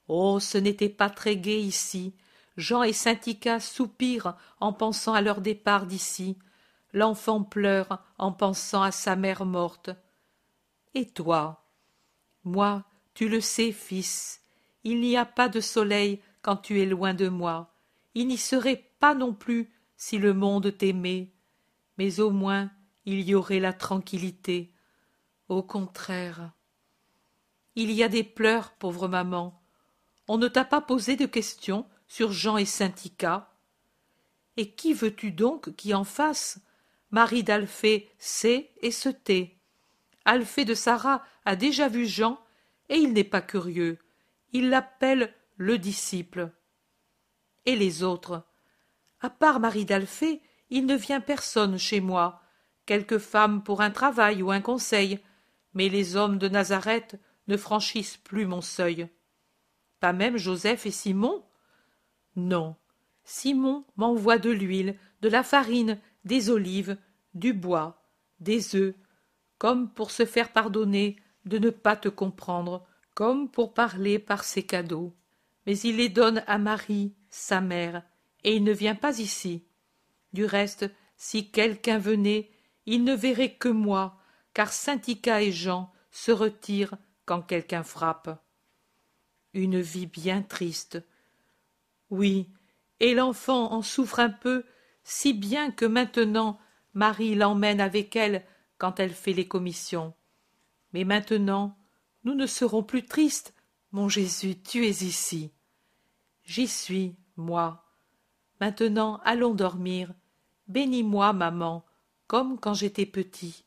[0.07, 2.15] Oh, ce n'était pas très gai ici.
[2.59, 6.37] Jean et Saint-Ica soupirent en pensant à leur départ d'ici.
[6.93, 9.91] l'enfant pleure en pensant à sa mère morte.
[10.95, 11.65] Et toi?
[12.45, 14.43] Moi, tu le sais, fils,
[14.85, 17.75] il n'y a pas de soleil quand tu es loin de moi.
[18.15, 21.33] Il n'y serait pas non plus si le monde t'aimait.
[21.97, 22.71] Mais au moins
[23.09, 24.71] il y aurait la tranquillité.
[25.49, 26.53] Au contraire.
[27.75, 29.63] Il y a des pleurs, pauvre maman.
[30.29, 33.51] On ne t'a pas posé de questions sur Jean et Syntica.
[34.59, 36.61] Et qui veux-tu donc qui en fasse?
[37.11, 39.57] Marie d'Alphée sait et se tait.
[40.27, 42.39] Alphée de Sarah a déjà vu Jean,
[42.91, 43.99] et il n'est pas curieux.
[44.53, 46.53] Il l'appelle le disciple.
[47.65, 48.45] Et les autres?
[49.23, 52.43] À part Marie d'Alphée, il ne vient personne chez moi.
[52.89, 55.19] Quelques femmes pour un travail ou un conseil,
[55.75, 59.11] mais les hommes de Nazareth ne franchissent plus mon seuil.
[60.01, 61.45] Pas même Joseph et Simon?
[62.35, 62.77] Non,
[63.25, 66.97] Simon m'envoie de l'huile, de la farine, des olives,
[67.35, 68.09] du bois,
[68.41, 68.95] des œufs,
[69.59, 74.63] comme pour se faire pardonner de ne pas te comprendre, comme pour parler par ses
[74.63, 75.15] cadeaux.
[75.67, 78.03] Mais il les donne à Marie, sa mère,
[78.45, 79.67] et il ne vient pas ici.
[80.33, 82.51] Du reste, si quelqu'un venait,
[82.91, 84.17] il ne verrait que moi,
[84.55, 86.97] car Syntica et Jean se retirent
[87.27, 88.43] quand quelqu'un frappe.
[89.53, 91.05] Une vie bien triste.
[92.09, 92.49] Oui,
[92.99, 94.65] et l'enfant en souffre un peu,
[95.05, 96.59] si bien que maintenant
[96.95, 98.43] Marie l'emmène avec elle
[98.79, 100.15] quand elle fait les commissions.
[100.95, 101.77] Mais maintenant,
[102.25, 103.53] nous ne serons plus tristes.
[103.93, 105.53] Mon Jésus, tu es ici.
[106.45, 107.85] J'y suis, moi.
[108.63, 110.15] Maintenant, allons dormir.
[110.69, 111.85] Bénis-moi, maman,
[112.29, 113.65] comme quand j'étais petit.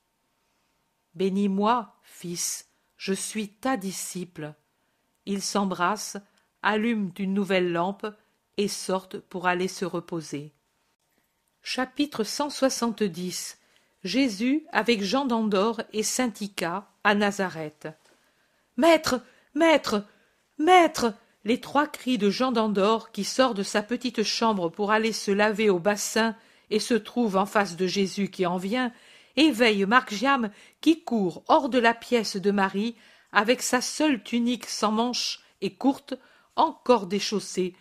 [1.16, 4.54] Bénis-moi, fils, je suis ta disciple.
[5.26, 6.18] Ils s'embrassent,
[6.62, 8.08] allument une nouvelle lampe
[8.58, 10.54] et sortent pour aller se reposer.
[11.64, 13.58] Chapitre 170
[14.04, 17.88] Jésus avec Jean d'Andorre et saint Ica à Nazareth.
[18.78, 19.22] Maître,
[19.54, 20.06] maître,
[20.58, 21.14] maître
[21.46, 25.32] Les trois cris de Jean d'Andorre qui sort de sa petite chambre pour aller se
[25.32, 26.36] laver au bassin
[26.72, 28.92] et se trouve en face de Jésus qui en vient,
[29.36, 30.14] éveille Marc
[30.80, 32.96] qui court hors de la pièce de Marie
[33.32, 36.16] avec sa seule tunique sans manches et courte,
[36.56, 37.76] encore déchaussée,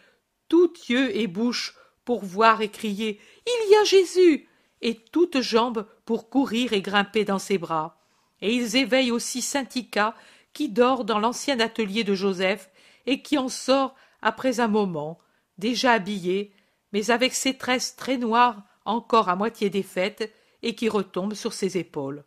[0.49, 1.75] tout yeux et bouche
[2.05, 4.49] pour voir et crier Il y a Jésus
[4.83, 7.99] et toutes jambes pour courir et grimper dans ses bras.
[8.43, 10.15] Et ils éveillent aussi Syntica,
[10.53, 12.71] qui dort dans l'ancien atelier de Joseph
[13.07, 15.19] et qui en sort après un moment,
[15.59, 16.53] déjà habillée,
[16.93, 21.79] mais avec ses tresses très noires encore à moitié défaites et qui retombent sur ses
[21.79, 22.25] épaules.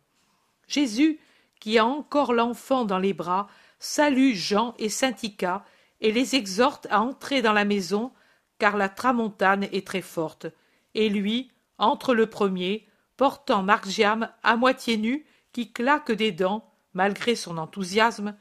[0.66, 1.18] Jésus,
[1.60, 5.64] qui a encore l'enfant dans les bras, salue Jean et Syntica
[6.00, 8.12] et les exhorte à entrer dans la maison,
[8.58, 10.46] car la tramontane est très forte,
[10.94, 12.86] et lui entre le premier,
[13.16, 18.36] portant Margiam à moitié nu, qui claque des dents, malgré son enthousiasme,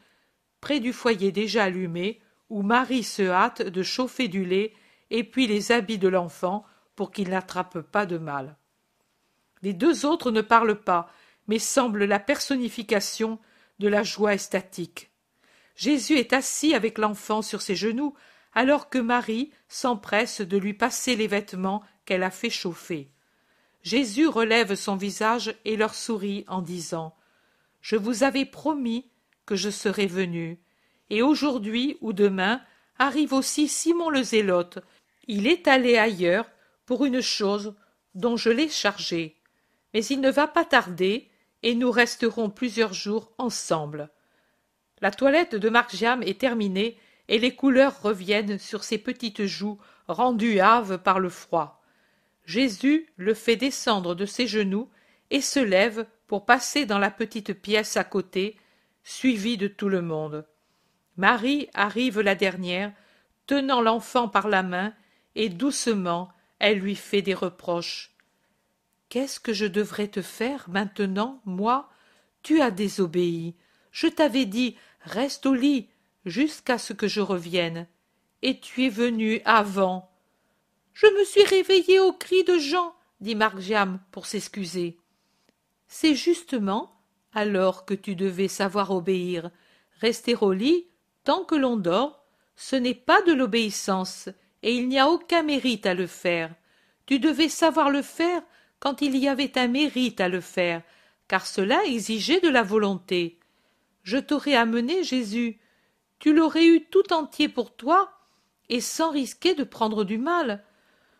[0.61, 4.73] près du foyer déjà allumé, où Marie se hâte de chauffer du lait
[5.09, 6.65] et puis les habits de l'enfant
[6.95, 8.55] pour qu'il n'attrape pas de mal.
[9.61, 11.09] Les deux autres ne parlent pas,
[11.47, 13.39] mais semblent la personnification
[13.79, 15.11] de la joie estatique.
[15.75, 18.13] Jésus est assis avec l'enfant sur ses genoux,
[18.53, 23.09] alors que Marie s'empresse de lui passer les vêtements qu'elle a fait chauffer.
[23.81, 27.15] Jésus relève son visage et leur sourit en disant
[27.81, 29.09] Je vous avais promis
[29.45, 30.59] que je serais venu.
[31.09, 32.61] Et aujourd'hui ou demain
[32.97, 34.79] arrive aussi Simon le Zélote.
[35.27, 36.45] Il est allé ailleurs
[36.93, 37.73] pour une chose
[38.13, 39.35] dont je l'ai chargé.
[39.95, 41.27] Mais il ne va pas tarder,
[41.63, 44.11] et nous resterons plusieurs jours ensemble.
[45.01, 50.59] La toilette de Marc-Jam est terminée, et les couleurs reviennent sur ses petites joues rendues
[50.59, 51.81] hâves par le froid.
[52.45, 54.87] Jésus le fait descendre de ses genoux
[55.31, 58.55] et se lève pour passer dans la petite pièce à côté,
[59.03, 60.45] suivi de tout le monde.
[61.17, 62.93] Marie arrive la dernière,
[63.47, 64.93] tenant l'enfant par la main,
[65.33, 68.15] et doucement elle lui fait des reproches.
[69.09, 71.89] Qu'est-ce que je devrais te faire maintenant, moi?
[72.41, 73.55] Tu as désobéi.
[73.91, 75.89] Je t'avais dit reste au lit
[76.25, 77.87] jusqu'à ce que je revienne.
[78.41, 80.09] Et tu es venu avant.
[80.93, 84.97] Je me suis réveillée au cri de Jean, dit Margiam pour s'excuser.
[85.87, 86.99] C'est justement
[87.33, 89.49] alors que tu devais savoir obéir.
[90.01, 90.87] Rester au lit
[91.23, 94.29] tant que l'on dort, ce n'est pas de l'obéissance,
[94.63, 96.49] et il n'y a aucun mérite à le faire.
[97.05, 98.41] Tu devais savoir le faire
[98.79, 100.81] quand il y avait un mérite à le faire,
[101.27, 103.39] car cela exigeait de la volonté.
[104.03, 105.59] Je t'aurais amené Jésus.
[106.19, 108.11] Tu l'aurais eu tout entier pour toi,
[108.69, 110.63] et sans risquer de prendre du mal.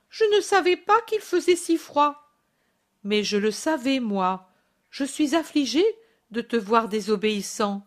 [0.09, 2.33] Je ne savais pas qu'il faisait si froid.
[3.03, 4.49] Mais je le savais, moi.
[4.89, 5.85] Je suis affligée
[6.31, 7.85] de te voir désobéissant.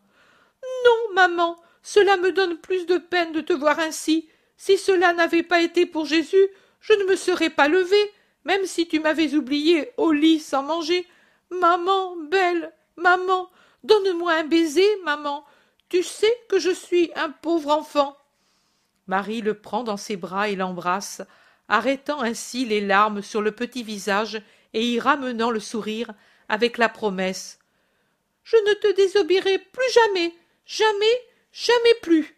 [0.84, 4.28] Non, maman, cela me donne plus de peine de te voir ainsi.
[4.56, 6.48] Si cela n'avait pas été pour Jésus,
[6.80, 8.12] je ne me serais pas levée,
[8.44, 11.06] même si tu m'avais oubliée au lit sans manger.
[11.50, 13.50] Maman, belle, maman,
[13.84, 15.44] donne-moi un baiser, maman.
[15.88, 18.16] Tu sais que je suis un pauvre enfant.
[19.06, 21.22] Marie le prend dans ses bras et l'embrasse,
[21.68, 24.42] arrêtant ainsi les larmes sur le petit visage
[24.72, 26.12] et y ramenant le sourire
[26.48, 27.58] avec la promesse.
[28.44, 31.20] Je ne te désobéirai plus jamais, jamais,
[31.52, 32.36] jamais plus.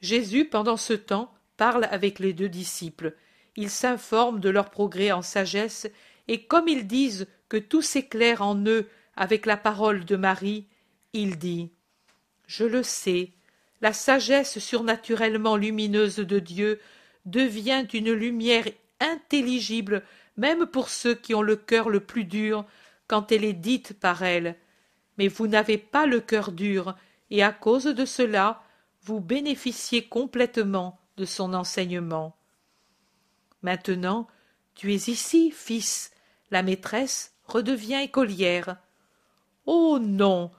[0.00, 3.14] Jésus, pendant ce temps, parle avec les deux disciples.
[3.56, 5.86] Il s'informe de leur progrès en sagesse,
[6.28, 10.66] et comme ils disent que tout s'éclaire en eux avec la parole de Marie,
[11.12, 11.70] il dit
[12.46, 13.30] Je le sais,
[13.80, 16.80] la sagesse surnaturellement lumineuse de Dieu
[17.26, 18.66] devient une lumière
[19.00, 20.02] intelligible
[20.36, 22.64] même pour ceux qui ont le cœur le plus dur
[23.06, 24.56] quand elle est dite par elle.
[25.18, 26.96] Mais vous n'avez pas le cœur dur,
[27.30, 28.62] et à cause de cela,
[29.02, 32.36] vous bénéficiez complètement de son enseignement.
[33.62, 34.26] Maintenant,
[34.74, 36.12] tu es ici, fils.
[36.50, 38.76] La maîtresse redevient écolière.
[39.66, 40.50] Oh non.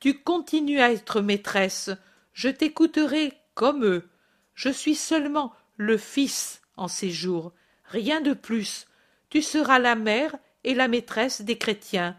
[0.00, 1.90] Tu continues à être maîtresse.
[2.32, 4.08] Je t'écouterai comme eux.
[4.54, 7.52] Je suis seulement le fils en ces jours,
[7.84, 8.86] rien de plus.
[9.30, 12.16] Tu seras la mère et la maîtresse des chrétiens.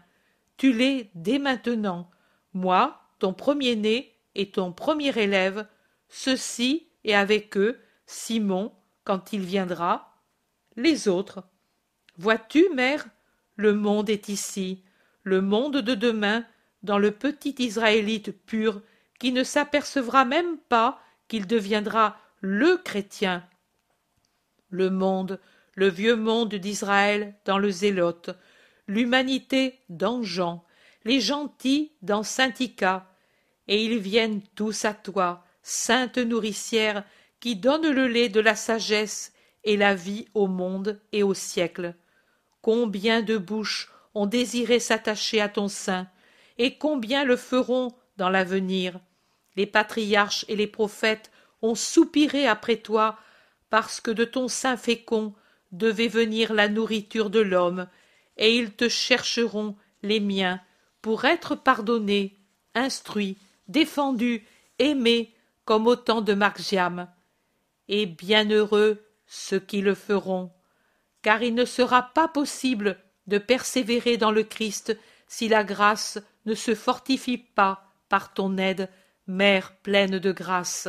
[0.56, 2.10] Tu l'es dès maintenant.
[2.54, 5.66] Moi, ton premier-né et ton premier élève,
[6.08, 8.72] ceux-ci et avec eux, Simon,
[9.04, 10.16] quand il viendra,
[10.76, 11.44] les autres.
[12.18, 13.06] Vois-tu, mère,
[13.56, 14.82] le monde est ici,
[15.22, 16.44] le monde de demain,
[16.82, 18.80] dans le petit Israélite pur,
[19.18, 23.44] qui ne s'apercevra même pas qu'il deviendra le chrétien.
[24.68, 25.40] Le monde,
[25.74, 28.30] le vieux monde d'Israël dans le zélote,
[28.86, 30.64] l'humanité dans Jean,
[31.04, 33.12] les gentils dans Saint-Ica,
[33.68, 37.04] et ils viennent tous à toi, sainte nourricière,
[37.40, 39.32] qui donne le lait de la sagesse
[39.64, 41.94] et la vie au monde et au siècle.
[42.62, 46.08] Combien de bouches ont désiré s'attacher à ton sein,
[46.58, 48.98] et combien le feront dans l'avenir.
[49.56, 51.30] Les patriarches et les prophètes
[51.62, 53.18] ont soupiré après toi,
[53.68, 55.34] parce que de ton sein fécond
[55.72, 57.88] devait venir la nourriture de l'homme,
[58.36, 60.60] et ils te chercheront, les miens,
[61.02, 62.36] pour être pardonnés,
[62.74, 63.36] instruits,
[63.68, 64.46] défendus,
[64.78, 66.34] aimés, comme au temps de.
[67.88, 70.52] Et bienheureux ceux qui le feront,
[71.22, 74.96] car il ne sera pas possible de persévérer dans le Christ
[75.26, 78.88] si la grâce ne se fortifie pas par ton aide,
[79.26, 80.88] mère pleine de grâce.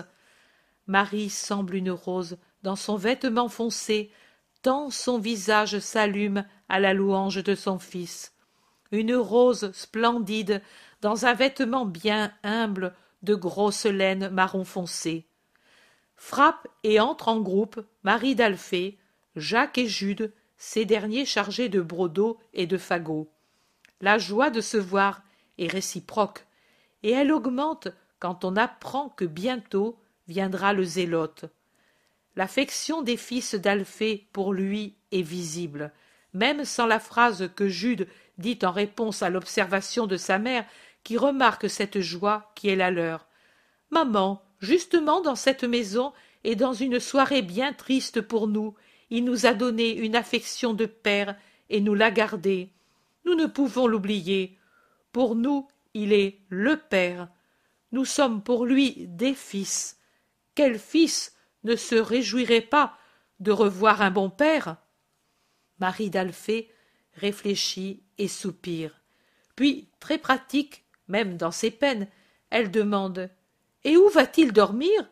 [0.86, 4.12] Marie semble une rose dans son vêtement foncé,
[4.62, 8.34] tant son visage s'allume à la louange de son Fils.
[8.92, 10.62] Une rose splendide
[11.02, 15.28] dans un vêtement bien humble de grosse laine marron foncé
[16.18, 18.98] frappe et entre en groupe Marie d'Alphée,
[19.36, 23.30] Jacques et Jude, ces derniers chargés de brodeaux et de fagots.
[24.02, 25.22] La joie de se voir
[25.58, 26.46] est réciproque,
[27.04, 27.88] et elle augmente
[28.20, 31.46] quand on apprend que bientôt viendra le zélote.
[32.36, 35.92] L'affection des fils d'Alphée pour lui est visible,
[36.34, 40.66] même sans la phrase que Jude dit en réponse à l'observation de sa mère,
[41.04, 43.28] qui remarque cette joie qui est la leur.
[43.90, 48.76] Maman, justement dans cette maison et dans une soirée bien triste pour nous,
[49.10, 51.36] il nous a donné une affection de père
[51.70, 52.72] et nous l'a gardée.
[53.26, 54.58] Nous ne pouvons l'oublier.
[55.12, 57.30] Pour nous, il est le père.
[57.92, 60.00] Nous sommes pour lui des fils.
[60.56, 62.98] Quel fils ne se réjouirait pas
[63.40, 64.78] de revoir un bon père?
[65.80, 66.72] Marie d'Alphée
[67.14, 69.02] réfléchit et soupire.
[69.56, 72.08] Puis, très pratique, même dans ses peines,
[72.50, 73.30] elle demande
[73.88, 75.10] et où va-t-il dormir?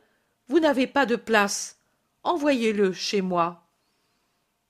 [0.50, 1.80] Vous n'avez pas de place.
[2.24, 3.70] Envoyez-le chez moi.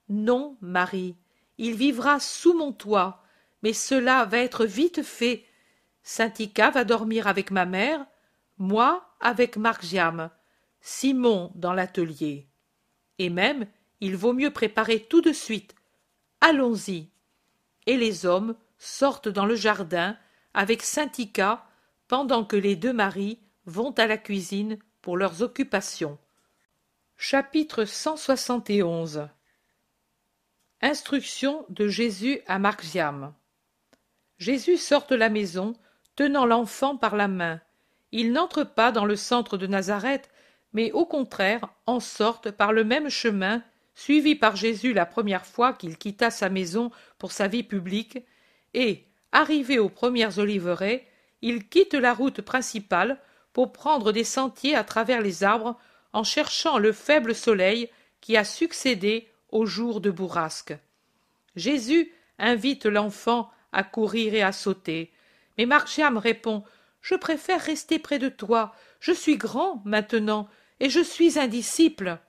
[0.09, 1.15] Non, Marie,
[1.57, 3.23] il vivra sous mon toit,
[3.63, 5.43] mais cela va être vite fait.
[6.03, 8.05] Saint-Ica va dormir avec ma mère,
[8.59, 10.29] moi avec Margiam,
[10.81, 12.47] Simon dans l'atelier.
[13.17, 13.65] Et même,
[14.01, 15.73] il vaut mieux préparer tout de suite.
[16.41, 17.09] Allons-y.
[17.87, 20.15] Et les hommes sortent dans le jardin
[20.53, 21.65] avec Saint-Ica
[22.07, 26.17] pendant que les deux maris vont à la cuisine pour leurs occupations.
[27.17, 29.29] Chapitre 171
[30.81, 33.33] Instruction de Jésus à Marxiam
[34.37, 35.75] Jésus sort de la maison,
[36.15, 37.61] tenant l'enfant par la main.
[38.11, 40.29] Il n'entre pas dans le centre de Nazareth,
[40.73, 43.63] mais au contraire en sortent par le même chemin
[43.95, 48.19] suivi par Jésus la première fois qu'il quitta sa maison pour sa vie publique,
[48.73, 51.07] et, arrivé aux premières oliveraies,
[51.41, 53.19] il quitte la route principale
[53.55, 55.79] pour prendre des sentiers à travers les arbres
[56.11, 57.89] en cherchant le faible soleil
[58.19, 60.75] qui a succédé au jour de bourrasque.
[61.55, 65.13] Jésus invite l'enfant à courir et à sauter,
[65.57, 66.65] mais Marciam répond
[66.99, 70.49] Je préfère rester près de toi, je suis grand maintenant,
[70.81, 72.19] et je suis un disciple.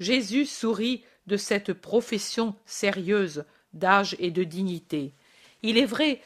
[0.00, 3.44] Jésus sourit de cette profession sérieuse
[3.74, 5.12] d'âge et de dignité.
[5.62, 6.22] Il est vrai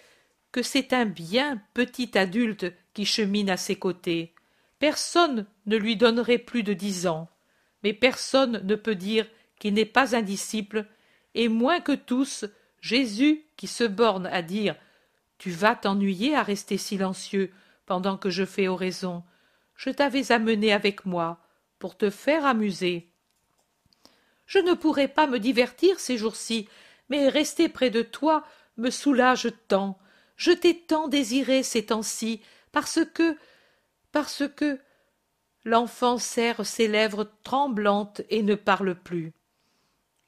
[0.53, 4.35] que c'est un bien petit adulte qui chemine à ses côtés.
[4.79, 7.29] Personne ne lui donnerait plus de dix ans,
[7.83, 9.27] mais personne ne peut dire
[9.59, 10.87] qu'il n'est pas un disciple,
[11.35, 12.45] et moins que tous
[12.81, 14.75] Jésus qui se borne à dire
[15.39, 17.53] Tu vas t'ennuyer à rester silencieux
[17.87, 19.23] pendant que je fais oraison.
[19.77, 21.39] Je t'avais amené avec moi
[21.79, 23.11] pour te faire amuser.
[24.47, 26.69] Je ne pourrais pas me divertir ces jours-ci,
[27.09, 28.45] mais rester près de toi
[28.77, 29.99] me soulage tant.
[30.37, 32.41] Je t'ai tant désiré ces temps-ci,
[32.73, 33.37] parce que.
[34.13, 34.79] parce que.
[35.65, 39.35] L'enfant serre ses lèvres tremblantes et ne parle plus.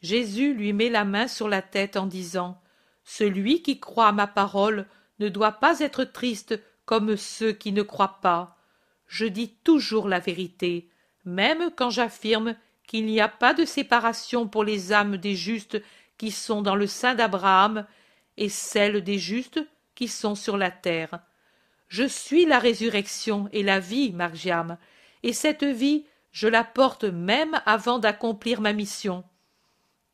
[0.02, 2.60] Jésus lui met la main sur la tête en disant
[3.04, 4.86] Celui qui croit à ma parole
[5.20, 8.58] ne doit pas être triste comme ceux qui ne croient pas.
[9.06, 10.90] Je dis toujours la vérité,
[11.24, 15.80] même quand j'affirme qu'il n'y a pas de séparation pour les âmes des justes
[16.18, 17.86] qui sont dans le sein d'Abraham
[18.36, 19.60] et celles des justes
[19.94, 21.20] qui sont sur la terre.
[21.92, 24.78] Je suis la résurrection et la vie, Margiam,
[25.22, 29.24] et cette vie, je la porte même avant d'accomplir ma mission.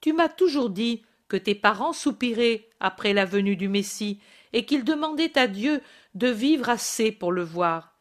[0.00, 4.18] Tu m'as toujours dit que tes parents soupiraient après la venue du Messie
[4.52, 5.80] et qu'ils demandaient à Dieu
[6.16, 7.94] de vivre assez pour le voir.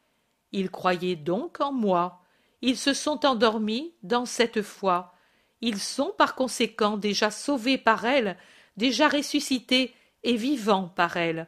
[0.52, 2.24] Ils croyaient donc en moi.
[2.64, 5.14] Ils se sont endormis dans cette foi.
[5.62, 8.38] Ils sont par conséquent déjà sauvés par elle,
[8.76, 11.48] déjà ressuscités et vivants par elle.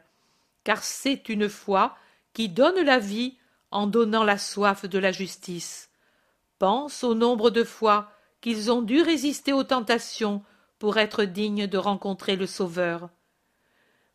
[0.62, 1.96] Car c'est une foi
[2.32, 3.36] qui donne la vie
[3.70, 5.90] en donnant la soif de la justice.
[6.58, 8.10] Pense au nombre de fois
[8.40, 10.42] qu'ils ont dû résister aux tentations
[10.78, 13.10] pour être dignes de rencontrer le Sauveur.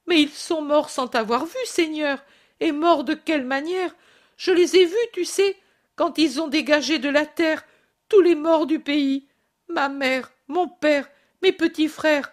[0.07, 2.24] Mais ils sont morts sans t'avoir vu, Seigneur,
[2.59, 3.95] et morts de quelle manière?
[4.38, 5.55] Je les ai vus, tu sais,
[5.95, 7.63] quand ils ont dégagé de la terre
[8.09, 9.28] tous les morts du pays,
[9.70, 11.07] ma mère, mon père,
[11.41, 12.32] mes petits frères.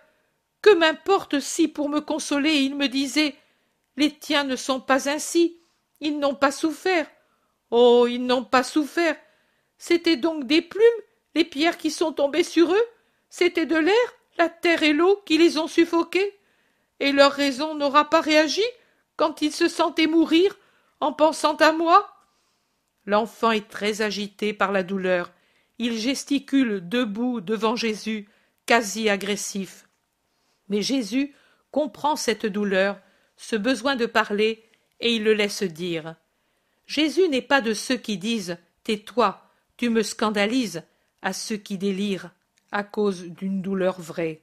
[0.60, 3.34] Que m'importe si, pour me consoler, ils me disaient
[3.96, 5.58] Les tiens ne sont pas ainsi,
[6.02, 7.06] ils n'ont pas souffert.
[7.70, 9.16] Oh, ils n'ont pas souffert.
[9.78, 10.82] C'étaient donc des plumes
[11.34, 12.86] les pierres qui sont tombées sur eux
[13.30, 13.94] C'était de l'air,
[14.36, 16.38] la terre et l'eau qui les ont suffoqués
[17.00, 18.64] Et leur raison n'aura pas réagi
[19.16, 20.58] quand ils se sentaient mourir
[21.00, 22.08] en pensant à moi
[23.06, 25.32] L'enfant est très agité par la douleur.
[25.78, 28.28] Il gesticule debout devant Jésus,
[28.66, 29.88] quasi agressif.
[30.68, 31.34] Mais Jésus
[31.72, 33.00] comprend cette douleur,
[33.36, 34.70] ce besoin de parler,
[35.02, 36.14] et il le laisse dire.
[36.86, 39.42] Jésus n'est pas de ceux qui disent Tais-toi,
[39.76, 40.82] tu me scandalises,
[41.20, 42.30] à ceux qui délirent
[42.72, 44.40] à cause d'une douleur vraie.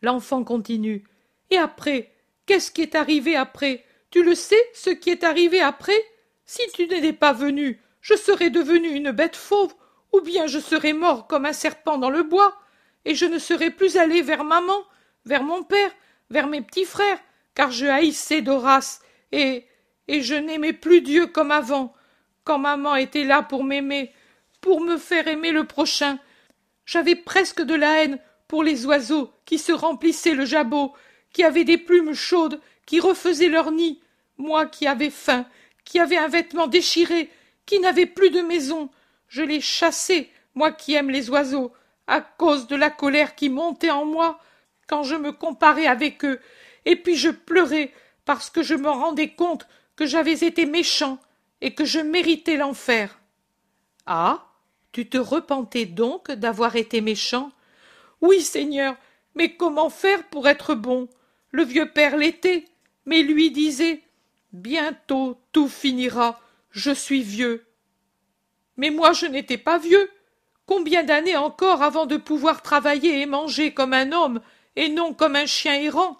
[0.00, 1.04] L'enfant continue.
[1.50, 2.12] Et après
[2.46, 3.84] Qu'est-ce qui est arrivé après?
[4.10, 6.02] Tu le sais, ce qui est arrivé après?
[6.46, 9.74] Si tu n'étais pas venu, je serais devenu une bête fauve,
[10.14, 12.58] ou bien je serais mort comme un serpent dans le bois,
[13.04, 14.82] et je ne serais plus allé vers maman,
[15.26, 15.90] vers mon père,
[16.30, 17.18] vers mes petits frères,
[17.54, 19.66] car je haïssais Doras, et
[20.08, 21.94] et je n'aimais plus Dieu comme avant,
[22.44, 24.12] quand maman était là pour m'aimer,
[24.60, 26.18] pour me faire aimer le prochain.
[26.86, 30.94] J'avais presque de la haine pour les oiseaux qui se remplissaient le jabot,
[31.32, 34.00] qui avaient des plumes chaudes, qui refaisaient leur nid,
[34.38, 35.44] moi qui avais faim,
[35.84, 37.30] qui avais un vêtement déchiré,
[37.66, 38.88] qui n'avais plus de maison.
[39.28, 41.72] Je les chassais, moi qui aime les oiseaux,
[42.06, 44.40] à cause de la colère qui montait en moi
[44.86, 46.40] quand je me comparais avec eux,
[46.86, 47.92] et puis je pleurais
[48.24, 49.66] parce que je me rendais compte
[49.98, 51.18] que j'avais été méchant
[51.60, 53.18] et que je méritais l'enfer.
[54.06, 54.44] Ah.
[54.92, 57.50] Tu te repentais donc d'avoir été méchant?
[58.20, 58.96] Oui, Seigneur,
[59.34, 61.08] mais comment faire pour être bon?
[61.50, 62.64] Le vieux père l'était,
[63.06, 64.02] mais lui disait
[64.52, 66.40] Bientôt tout finira,
[66.70, 67.66] je suis vieux.
[68.76, 70.08] Mais moi je n'étais pas vieux.
[70.64, 74.40] Combien d'années encore avant de pouvoir travailler et manger comme un homme
[74.76, 76.18] et non comme un chien errant?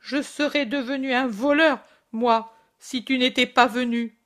[0.00, 1.78] Je serais devenu un voleur,
[2.10, 2.52] moi,
[2.82, 4.18] si tu n'étais pas venu.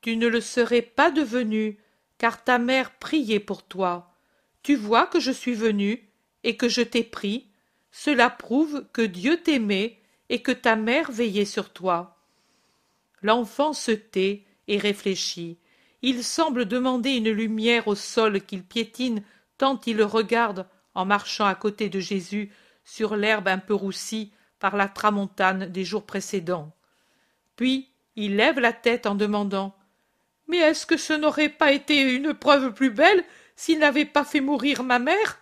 [0.00, 1.78] Tu ne le serais pas devenu,
[2.16, 4.14] car ta mère priait pour toi.
[4.62, 6.08] Tu vois que je suis venu
[6.44, 7.50] et que je t'ai pris.
[7.92, 9.98] Cela prouve que Dieu t'aimait
[10.30, 12.16] et que ta mère veillait sur toi.
[13.20, 15.58] L'enfant se tait et réfléchit.
[16.00, 19.22] Il semble demander une lumière au sol qu'il piétine
[19.58, 22.50] tant il le regarde en marchant à côté de Jésus
[22.82, 26.75] sur l'herbe un peu roussie par la tramontane des jours précédents.
[27.56, 29.76] Puis il lève la tête en demandant
[30.46, 33.24] Mais est-ce que ce n'aurait pas été une preuve plus belle
[33.56, 35.40] s'il n'avait pas fait mourir ma mère?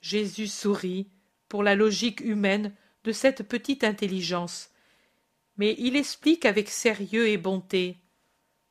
[0.00, 1.08] Jésus sourit
[1.48, 2.74] pour la logique humaine
[3.04, 4.70] de cette petite intelligence.
[5.56, 7.98] Mais il explique avec sérieux et bonté.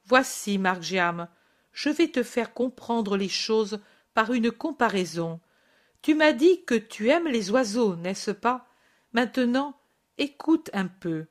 [0.05, 1.27] Voici, Margiam,
[1.73, 3.79] je vais te faire comprendre les choses
[4.13, 5.39] par une comparaison.
[6.01, 8.67] Tu m'as dit que tu aimes les oiseaux, n'est-ce pas?
[9.11, 9.77] Maintenant,
[10.17, 11.27] écoute un peu.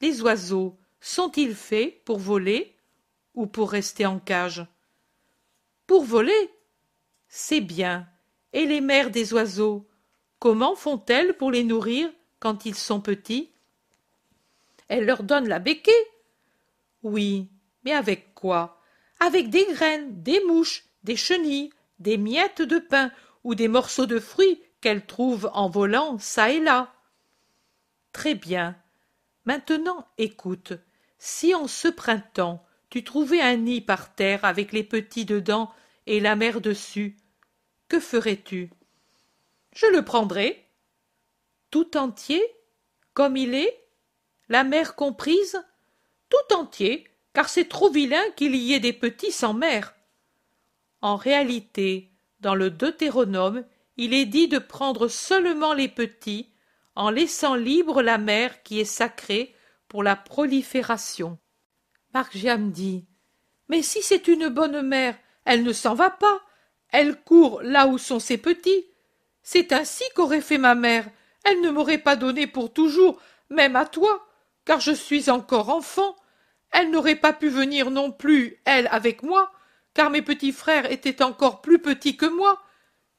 [0.00, 2.76] Les oiseaux sont-ils faits pour voler
[3.34, 4.66] ou pour rester en cage?
[5.86, 6.50] Pour voler
[7.28, 8.08] C'est bien.
[8.52, 9.86] Et les mères des oiseaux,
[10.38, 13.50] comment font-elles pour les nourrir quand ils sont petits?
[14.88, 15.92] Elles leur donnent la béquée.
[17.02, 17.48] Oui,
[17.84, 18.80] mais avec quoi?
[19.20, 23.12] Avec des graines, des mouches, des chenilles, des miettes de pain
[23.44, 26.92] ou des morceaux de fruits qu'elles trouvent en volant çà et là.
[28.12, 28.76] Très bien.
[29.44, 30.72] Maintenant écoute.
[31.18, 35.72] Si en ce printemps tu trouvais un nid par terre avec les petits dedans
[36.06, 37.16] et la mère dessus,
[37.88, 38.70] que ferais-tu?
[39.72, 40.66] Je le prendrais.
[41.70, 42.42] Tout entier
[43.14, 43.84] Comme il est
[44.48, 45.62] La mère comprise
[46.28, 49.94] Tout entier, car c'est trop vilain qu'il y ait des petits sans mère.
[51.00, 52.10] En réalité,
[52.40, 53.64] dans le Deutéronome,
[53.96, 56.49] il est dit de prendre seulement les petits,
[56.94, 59.54] en laissant libre la mère qui est sacrée
[59.88, 61.38] pour la prolifération.
[62.14, 63.06] Margiam dit
[63.68, 66.40] Mais si c'est une bonne mère, elle ne s'en va pas,
[66.90, 68.86] elle court là où sont ses petits.
[69.42, 71.08] C'est ainsi qu'aurait fait ma mère.
[71.44, 74.26] Elle ne m'aurait pas donné pour toujours, même à toi,
[74.64, 76.16] car je suis encore enfant.
[76.72, 79.50] Elle n'aurait pas pu venir non plus, elle, avec moi,
[79.94, 82.60] car mes petits frères étaient encore plus petits que moi.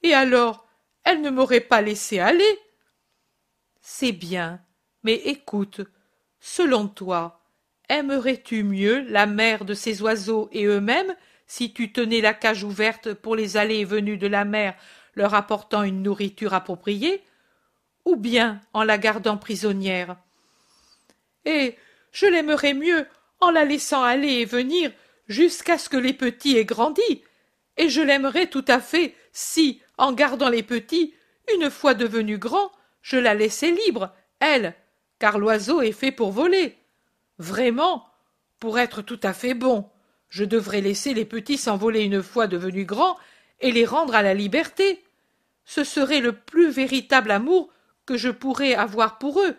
[0.04, 0.68] Et alors,
[1.04, 2.60] elle ne m'aurait pas laissé aller.
[3.82, 4.62] C'est bien,
[5.04, 5.82] mais écoute,
[6.40, 7.42] selon toi,
[7.90, 11.16] aimerais-tu mieux la mère de ces oiseaux et eux-mêmes
[11.48, 14.76] si tu tenais la cage ouverte pour les allées et venues de la mer
[15.16, 17.24] leur apportant une nourriture appropriée,
[18.06, 20.16] ou bien en la gardant prisonnière?
[21.46, 21.76] Et
[22.12, 23.06] je l'aimerais mieux
[23.40, 24.92] en la laissant aller et venir
[25.28, 27.24] jusqu'à ce que les petits aient grandi,
[27.78, 31.16] et je l'aimerais tout à fait si, en gardant les petits,
[31.56, 32.72] une fois devenus grands,
[33.02, 34.76] je la laissais libre, elle,
[35.20, 36.78] car l'oiseau est fait pour voler.
[37.38, 38.08] Vraiment,
[38.60, 39.90] pour être tout à fait bon,
[40.30, 43.18] je devrais laisser les petits s'envoler une fois devenus grands
[43.60, 45.04] et les rendre à la liberté.
[45.66, 47.72] Ce serait le plus véritable amour
[48.06, 49.56] que je pourrais avoir pour eux,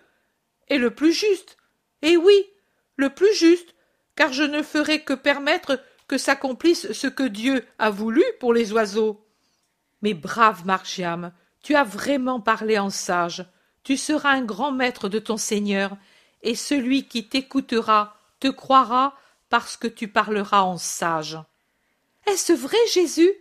[0.68, 1.56] et le plus juste.
[2.02, 2.46] Et oui,
[2.96, 3.74] le plus juste,
[4.16, 8.72] car je ne ferai que permettre que s'accomplisse ce que Dieu a voulu pour les
[8.72, 9.26] oiseaux.
[10.02, 11.32] Mais brave Margiam,
[11.62, 13.44] tu as vraiment parlé en sage.
[13.84, 15.96] Tu seras un grand maître de ton Seigneur,
[16.42, 19.16] et celui qui t'écoutera te croira
[19.48, 21.38] parce que tu parleras en sage.
[22.26, 23.32] Est-ce vrai, Jésus?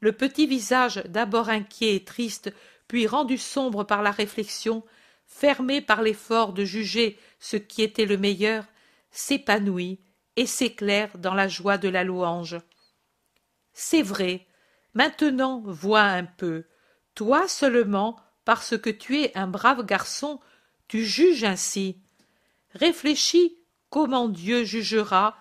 [0.00, 2.52] Le petit visage, d'abord inquiet et triste,
[2.86, 4.84] puis rendu sombre par la réflexion,
[5.26, 8.64] fermé par l'effort de juger ce qui était le meilleur,
[9.10, 10.00] s'épanouit
[10.36, 12.58] et s'éclaire dans la joie de la louange.
[13.72, 14.46] C'est vrai,
[14.94, 16.64] maintenant vois un peu,
[17.16, 20.38] toi seulement, parce que tu es un brave garçon,
[20.86, 21.98] tu juges ainsi.
[22.74, 23.56] Réfléchis
[23.90, 25.36] comment Dieu jugera,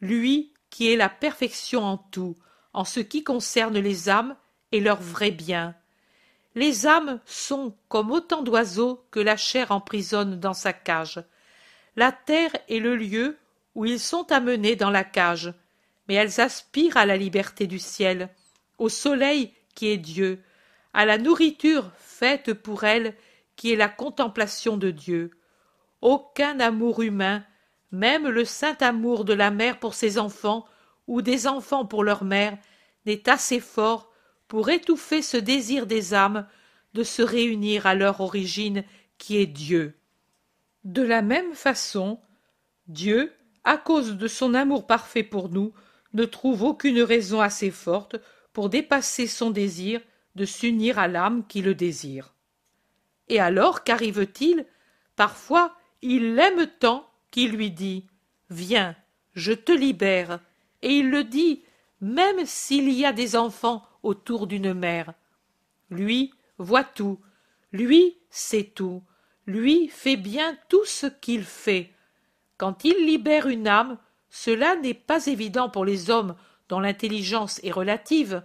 [0.00, 2.36] lui qui est la perfection en tout,
[2.72, 4.36] en ce qui concerne les âmes
[4.72, 5.76] et leur vrai bien.
[6.54, 11.22] Les âmes sont comme autant d'oiseaux que la chair emprisonne dans sa cage.
[11.94, 13.36] La terre est le lieu
[13.74, 15.52] où ils sont amenés dans la cage,
[16.08, 18.30] mais elles aspirent à la liberté du ciel,
[18.78, 20.42] au soleil qui est Dieu,
[20.98, 23.14] à la nourriture faite pour elles
[23.54, 25.30] qui est la contemplation de Dieu.
[26.00, 27.44] Aucun amour humain,
[27.92, 30.66] même le saint amour de la mère pour ses enfants
[31.06, 32.58] ou des enfants pour leur mère,
[33.06, 34.10] n'est assez fort
[34.48, 36.48] pour étouffer ce désir des âmes
[36.94, 38.82] de se réunir à leur origine
[39.18, 39.96] qui est Dieu.
[40.82, 42.18] De la même façon,
[42.88, 43.32] Dieu,
[43.62, 45.72] à cause de son amour parfait pour nous,
[46.12, 48.16] ne trouve aucune raison assez forte
[48.52, 50.00] pour dépasser son désir
[50.38, 52.34] de s'unir à l'âme qui le désire.
[53.28, 54.64] Et alors qu'arrive-t-il?
[55.16, 58.06] Parfois, il l'aime tant qu'il lui dit
[58.48, 58.96] Viens,
[59.34, 60.40] je te libère,
[60.80, 61.64] et il le dit
[62.00, 65.12] même s'il y a des enfants autour d'une mère.
[65.90, 67.18] Lui voit tout,
[67.72, 69.02] lui sait tout,
[69.46, 71.92] lui fait bien tout ce qu'il fait.
[72.56, 73.98] Quand il libère une âme,
[74.30, 76.36] cela n'est pas évident pour les hommes
[76.68, 78.42] dont l'intelligence est relative,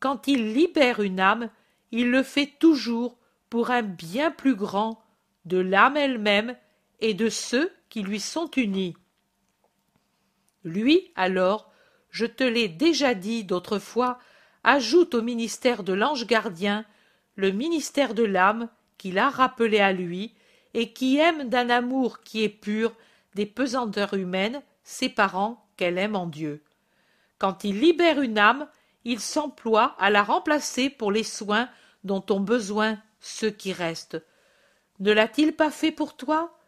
[0.00, 1.50] quand il libère une âme,
[1.92, 3.18] il le fait toujours
[3.50, 5.00] pour un bien plus grand
[5.44, 6.56] de l'âme elle-même
[7.00, 8.96] et de ceux qui lui sont unis.
[10.64, 11.70] Lui, alors,
[12.10, 14.18] je te l'ai déjà dit d'autrefois,
[14.64, 16.84] ajoute au ministère de l'ange gardien
[17.36, 20.34] le ministère de l'âme qu'il a rappelé à lui
[20.74, 22.92] et qui aime d'un amour qui est pur
[23.34, 26.62] des pesanteurs humaines ses parents qu'elle aime en Dieu.
[27.38, 28.68] Quand il libère une âme,
[29.04, 31.68] il s'emploie à la remplacer pour les soins
[32.04, 34.22] dont ont besoin ceux qui restent.
[34.98, 36.58] Ne l'a-t-il pas fait pour toi?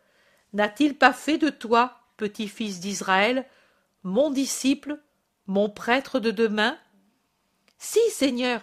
[0.52, 3.46] N'a-t-il pas fait de toi, petit-fils d'Israël,
[4.02, 5.00] mon disciple,
[5.46, 6.78] mon prêtre de demain?
[7.78, 8.62] Si, Seigneur.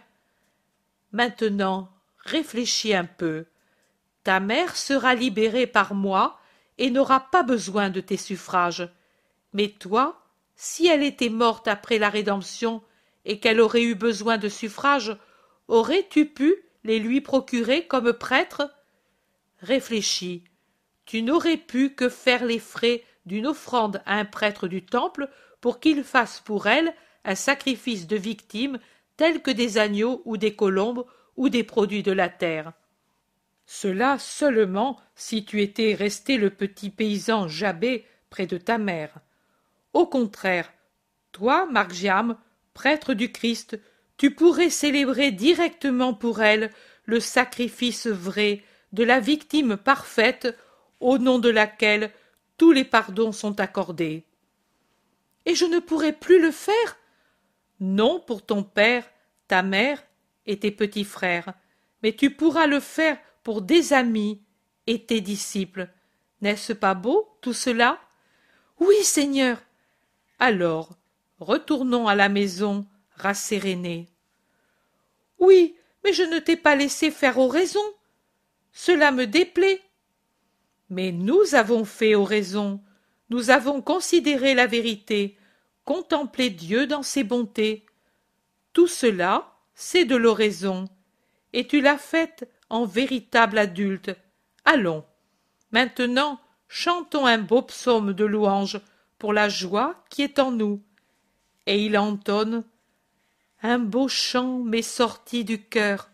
[1.12, 3.46] Maintenant, réfléchis un peu.
[4.24, 6.40] Ta mère sera libérée par moi
[6.78, 8.88] et n'aura pas besoin de tes suffrages.
[9.54, 10.22] Mais toi,
[10.56, 12.84] si elle était morte après la rédemption
[13.26, 15.16] et qu'elle aurait eu besoin de suffrages,
[15.68, 18.74] aurais-tu pu les lui procurer comme prêtre?
[19.62, 20.44] Réfléchis.
[21.06, 25.30] Tu n'aurais pu que faire les frais d'une offrande à un prêtre du temple
[25.62, 26.94] pour qu'il fasse pour elle
[27.26, 28.80] un sacrifice de victimes
[29.18, 31.06] tels que des agneaux ou des colombes
[31.36, 32.74] ou des produits de la terre.
[33.66, 39.14] Cela seulement si tu étais resté le petit paysan Jabé près de ta mère.
[39.94, 40.72] Au contraire,
[41.32, 41.68] toi,
[42.80, 43.78] prêtre du Christ,
[44.16, 46.72] tu pourrais célébrer directement pour elle
[47.04, 48.64] le sacrifice vrai
[48.94, 50.56] de la victime parfaite
[51.02, 52.10] au nom de laquelle
[52.58, 54.24] tous les pardons sont accordés.
[55.46, 56.96] Et je ne pourrais plus le faire?
[57.82, 59.04] Non pour ton père,
[59.50, 60.02] ta mère
[60.46, 61.54] et tes petits frères,
[62.02, 64.42] mais tu pourras le faire pour des amis
[64.88, 65.90] et tes disciples.
[66.40, 68.00] N'est-ce pas beau tout cela?
[68.80, 69.58] Oui, Seigneur.
[70.40, 70.96] Alors,
[71.40, 72.86] retournons à la maison
[73.16, 74.08] rassérénés.
[75.40, 77.80] Oui, mais je ne t'ai pas laissé faire oraison.
[78.72, 79.82] Cela me déplaît.
[80.90, 82.82] Mais nous avons fait oraison,
[83.30, 85.38] nous avons considéré la vérité,
[85.86, 87.86] contemplé Dieu dans ses bontés.
[88.74, 90.86] Tout cela, c'est de l'oraison,
[91.54, 94.12] et tu l'as faite en véritable adulte.
[94.66, 95.06] Allons.
[95.72, 98.80] Maintenant, chantons un beau psaume de louange
[99.20, 100.82] pour la joie qui est en nous.
[101.66, 102.64] Et il entonne
[103.62, 106.10] Un beau chant m'est sorti du cœur.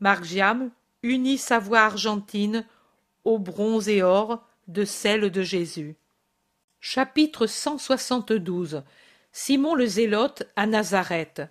[0.00, 0.70] Margiam
[1.02, 2.66] unit sa voix argentine
[3.24, 5.96] au bronze et or de celle de Jésus.
[6.80, 8.82] Chapitre 172
[9.32, 11.42] Simon le Zélote à Nazareth.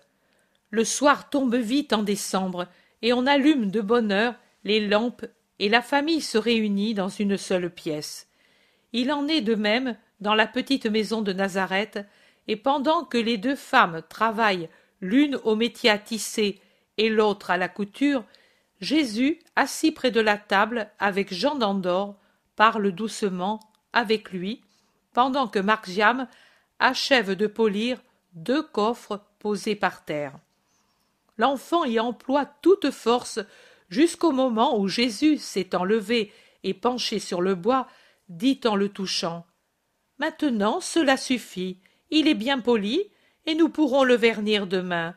[0.70, 2.68] Le soir tombe vite en décembre,
[3.02, 5.26] et on allume de bonne heure les lampes,
[5.60, 8.28] et la famille se réunit dans une seule pièce.
[8.92, 12.00] Il en est de même dans la petite maison de Nazareth,
[12.50, 14.70] et pendant que les deux femmes travaillent
[15.02, 16.60] l'une au métier à tisser
[16.98, 18.26] et l'autre à la couture,
[18.82, 22.16] Jésus, assis près de la table avec Jean d'Andorre,
[22.56, 23.60] parle doucement
[23.94, 24.64] avec lui,
[25.14, 26.28] pendant que Margiam
[26.80, 28.02] achève de polir
[28.34, 30.34] deux coffres posés par terre.
[31.38, 33.40] L'enfant y emploie toute force
[33.90, 36.34] jusqu'au moment où Jésus, s'étant levé
[36.64, 37.88] et penché sur le bois,
[38.28, 39.46] dit en le touchant
[40.18, 41.78] Maintenant cela suffit,
[42.12, 43.04] il est bien poli,
[43.46, 45.16] et nous pourrons le vernir demain.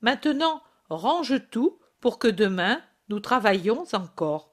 [0.00, 4.50] Maintenant range tout pour que demain nous travaillions encore.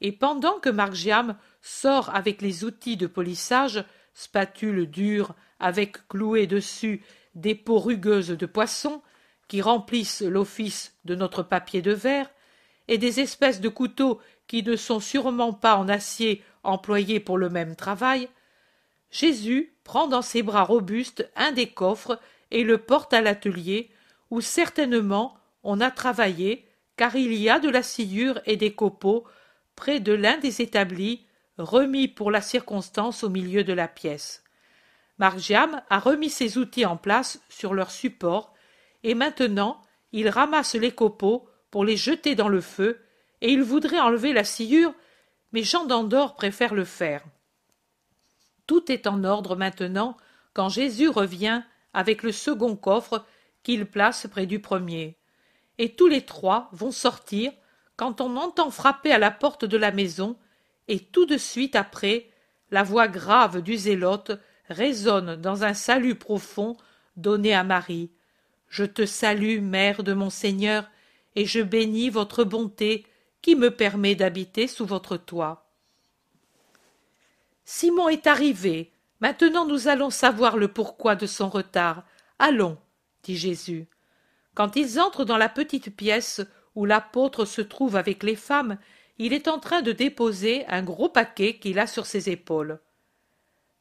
[0.00, 3.84] Et pendant que Margiam sort avec les outils de polissage,
[4.14, 7.02] spatule dure avec cloué dessus
[7.34, 9.02] des peaux rugueuses de poisson,
[9.46, 12.30] qui remplissent l'office de notre papier de verre,
[12.88, 17.50] et des espèces de couteaux qui ne sont sûrement pas en acier employés pour le
[17.50, 18.28] même travail,
[19.10, 23.90] Jésus prend dans ses bras robustes un des coffres et le porte à l'atelier,
[24.30, 29.24] où certainement on a travaillé, car il y a de la sciure et des copeaux
[29.74, 31.24] près de l'un des établis,
[31.58, 34.44] remis pour la circonstance au milieu de la pièce.
[35.18, 38.54] Margiam a remis ses outils en place sur leur support,
[39.02, 39.80] et maintenant
[40.12, 43.00] il ramasse les copeaux pour les jeter dans le feu,
[43.40, 44.94] et il voudrait enlever la sciure,
[45.52, 47.24] mais Jean d'Andorre préfère le faire.
[48.70, 50.16] Tout est en ordre maintenant
[50.52, 53.26] quand Jésus revient avec le second coffre
[53.64, 55.18] qu'il place près du premier.
[55.78, 57.50] Et tous les trois vont sortir
[57.96, 60.36] quand on entend frapper à la porte de la maison,
[60.86, 62.30] et tout de suite après,
[62.70, 66.76] la voix grave du zélote résonne dans un salut profond
[67.16, 68.12] donné à Marie.
[68.68, 70.88] Je te salue, mère de mon Seigneur,
[71.34, 73.04] et je bénis votre bonté
[73.42, 75.69] qui me permet d'habiter sous votre toit.
[77.72, 78.90] Simon est arrivé.
[79.20, 82.02] Maintenant nous allons savoir le pourquoi de son retard.
[82.40, 82.76] Allons,
[83.22, 83.86] dit Jésus.
[84.54, 86.40] Quand ils entrent dans la petite pièce
[86.74, 88.76] où l'apôtre se trouve avec les femmes,
[89.18, 92.80] il est en train de déposer un gros paquet qu'il a sur ses épaules.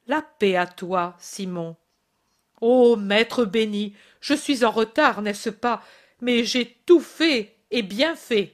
[0.06, 1.76] La paix à toi, Simon.
[2.62, 5.82] Oh, maître béni, je suis en retard, n'est-ce pas,
[6.22, 8.54] mais j'ai tout fait et bien fait.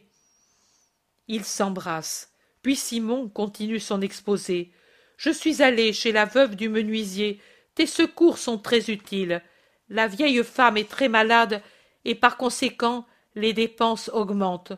[1.28, 2.32] Ils s'embrassent.
[2.62, 4.72] Puis Simon continue son exposé.
[5.18, 7.40] Je suis allé chez la veuve du menuisier.
[7.76, 9.42] Tes secours sont très utiles.
[9.90, 11.62] La vieille femme est très malade
[12.06, 13.06] et par conséquent
[13.36, 14.74] les dépenses augmentent.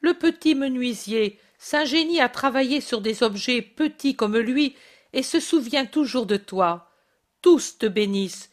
[0.00, 4.76] Le petit menuisier s'ingénie à travailler sur des objets petits comme lui
[5.12, 6.90] et se souvient toujours de toi.
[7.42, 8.50] Tous te bénissent.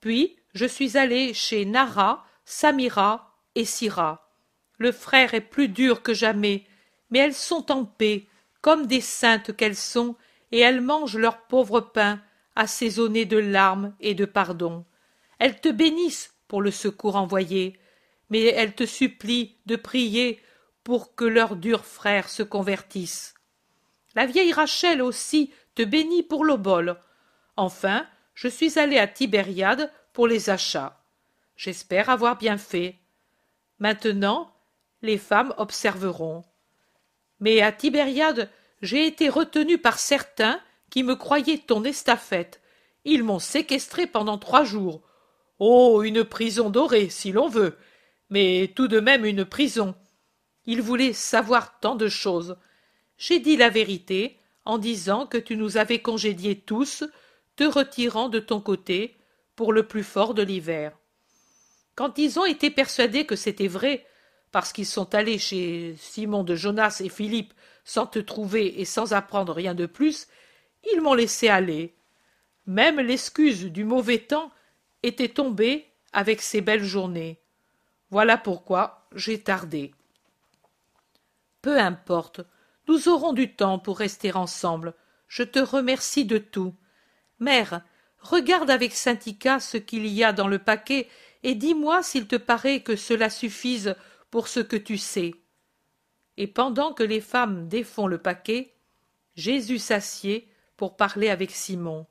[0.00, 4.30] Puis je suis allé chez Nara, Samira et Sira.
[4.78, 6.64] Le frère est plus dur que jamais,
[7.10, 8.26] mais elles sont en paix,
[8.60, 10.16] comme des saintes qu'elles sont,
[10.52, 12.20] et elles mangent leur pauvre pain,
[12.56, 14.84] assaisonné de larmes et de pardon.
[15.38, 17.78] Elles te bénissent pour le secours envoyé,
[18.30, 20.40] mais elles te supplient de prier
[20.84, 23.34] pour que leur dur frère se convertisse.
[24.14, 26.96] La vieille Rachel aussi te bénit pour l'obole.
[27.56, 31.00] Enfin, je suis allé à Tibériade pour les achats.
[31.56, 32.98] J'espère avoir bien fait.
[33.78, 34.52] Maintenant,
[35.02, 36.44] les femmes observeront.
[37.40, 38.50] Mais à Tibériade,
[38.84, 40.60] j'ai été retenu par certains
[40.90, 42.60] qui me croyaient ton estafette.
[43.04, 45.02] Ils m'ont séquestré pendant trois jours.
[45.58, 47.76] Oh, une prison dorée, si l'on veut,
[48.30, 49.94] mais tout de même une prison.
[50.66, 52.56] Ils voulaient savoir tant de choses.
[53.16, 57.04] J'ai dit la vérité en disant que tu nous avais congédiés tous,
[57.56, 59.16] te retirant de ton côté
[59.56, 60.92] pour le plus fort de l'hiver.
[61.94, 64.04] Quand ils ont été persuadés que c'était vrai,
[64.52, 67.54] parce qu'ils sont allés chez Simon de Jonas et Philippe
[67.84, 70.26] sans te trouver et sans apprendre rien de plus,
[70.92, 71.94] ils m'ont laissé aller.
[72.66, 74.50] Même l'excuse du mauvais temps
[75.02, 77.40] était tombée avec ces belles journées.
[78.10, 79.92] Voilà pourquoi j'ai tardé.
[81.62, 82.40] Peu importe,
[82.88, 84.94] nous aurons du temps pour rester ensemble.
[85.28, 86.74] Je te remercie de tout.
[87.38, 87.82] Mère,
[88.20, 91.08] regarde avec syndicat ce qu'il y a dans le paquet
[91.42, 93.96] et dis-moi s'il te paraît que cela suffise
[94.30, 95.34] pour ce que tu sais.
[96.36, 98.74] Et pendant que les femmes défont le paquet,
[99.36, 102.06] Jésus s'assied pour parler avec Simon.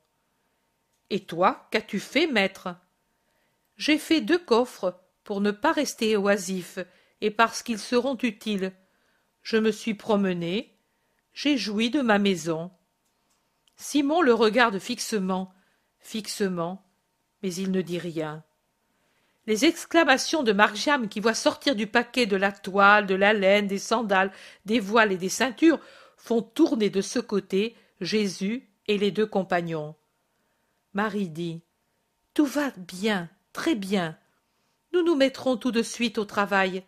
[1.10, 2.74] Et toi, qu'as-tu fait, maître?
[3.76, 6.78] J'ai fait deux coffres pour ne pas rester oisif
[7.20, 8.72] et parce qu'ils seront utiles.
[9.42, 10.78] Je me suis promené,
[11.32, 12.70] j'ai joui de ma maison.
[13.76, 15.52] Simon le regarde fixement,
[15.98, 16.86] fixement,
[17.42, 18.44] mais il ne dit rien.
[19.46, 23.66] Les exclamations de Margiam qui voit sortir du paquet de la toile, de la laine,
[23.66, 24.32] des sandales,
[24.64, 25.80] des voiles et des ceintures
[26.16, 29.94] font tourner de ce côté Jésus et les deux compagnons.
[30.94, 31.60] Marie dit
[32.32, 34.16] Tout va bien, très bien.
[34.92, 36.82] Nous nous mettrons tout de suite au travail,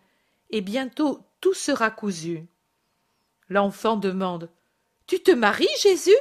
[0.49, 2.47] et bientôt tout sera cousu.
[3.49, 4.49] L'enfant demande
[5.05, 6.17] Tu te maries, Jésus?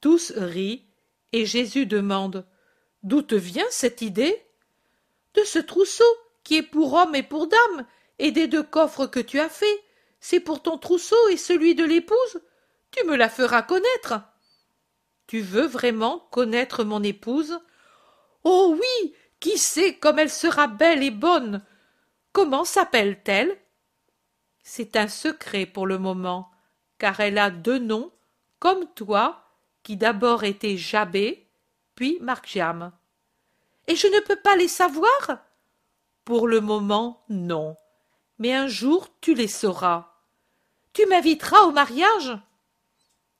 [0.00, 0.84] Tous rient,
[1.32, 2.46] et Jésus demande
[3.02, 4.45] D'où te vient cette idée?
[5.36, 6.04] De ce trousseau
[6.42, 7.86] qui est pour homme et pour dame,
[8.18, 9.84] et des deux coffres que tu as faits.
[10.20, 12.40] C'est pour ton trousseau et celui de l'épouse.
[12.90, 14.20] Tu me la feras connaître.
[15.26, 17.58] Tu veux vraiment connaître mon épouse?
[18.44, 19.14] Oh oui.
[19.40, 21.64] Qui sait comme elle sera belle et bonne.
[22.32, 23.58] Comment s'appelle t elle
[24.62, 26.50] C'est un secret pour le moment,
[26.98, 28.12] car elle a deux noms,
[28.58, 29.50] comme toi,
[29.82, 31.48] qui d'abord était Jabé,
[31.94, 32.92] puis Markjam.
[33.86, 35.44] Et je ne peux pas les savoir?
[36.24, 37.76] Pour le moment, non.
[38.38, 40.12] Mais un jour, tu les sauras.
[40.92, 42.36] Tu m'inviteras au mariage?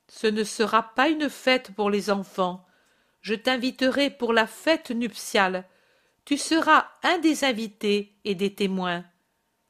[0.07, 2.65] Ce ne sera pas une fête pour les enfants.
[3.21, 5.67] Je t'inviterai pour la fête nuptiale.
[6.23, 9.03] Tu seras un des invités et des témoins.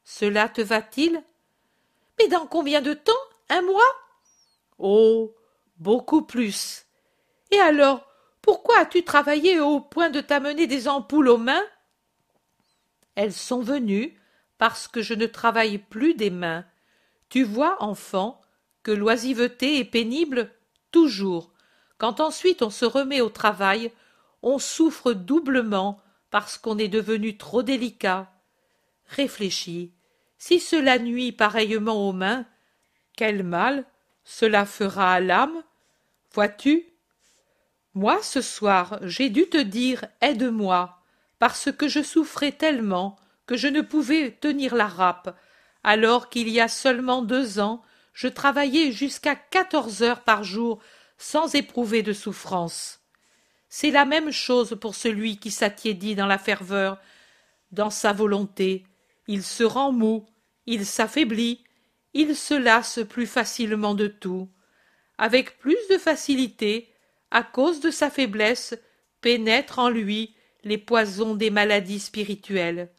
[0.04, 1.24] Cela te va-t-il?
[2.20, 3.14] Mais dans combien de temps?
[3.50, 3.96] Un mois?
[4.78, 5.34] Oh
[5.80, 6.86] beaucoup plus.
[7.52, 8.07] Et alors,
[8.48, 11.66] pourquoi as-tu travaillé au point de t'amener des ampoules aux mains?
[13.16, 14.18] Elles sont venues
[14.58, 16.64] parce que je ne travaille plus des mains.
[17.28, 18.40] Tu vois, enfant,
[18.84, 20.50] que l'oisiveté est pénible
[20.92, 21.52] toujours.
[21.98, 23.92] Quand ensuite on se remet au travail,
[24.42, 26.00] on souffre doublement
[26.32, 28.32] parce qu'on est devenu trop délicat.
[29.08, 29.92] Réfléchis.
[30.38, 32.46] Si cela nuit pareillement aux mains,
[33.18, 33.84] quel mal
[34.24, 35.64] cela fera à l'âme?
[36.32, 36.86] Vois-tu,
[37.98, 41.00] moi, ce soir, j'ai dû te dire aide-moi,
[41.40, 43.18] parce que je souffrais tellement
[43.48, 45.36] que je ne pouvais tenir la râpe,
[45.84, 47.82] alors qu'il y a seulement deux ans,
[48.14, 50.80] je travaillais jusqu'à quatorze heures par jour
[51.18, 53.00] sans éprouver de souffrance.
[53.68, 57.00] C'est la même chose pour celui qui s'attiédit dans la ferveur,
[57.72, 58.86] dans sa volonté,
[59.28, 60.28] il se rend mou,
[60.68, 61.64] il s'affaiblit,
[62.14, 64.50] il se lasse plus facilement de tout.
[65.18, 66.94] Avec plus de facilité,
[67.32, 68.76] à cause de sa faiblesse,
[69.22, 72.90] pénètrent en lui les poisons des maladies spirituelles.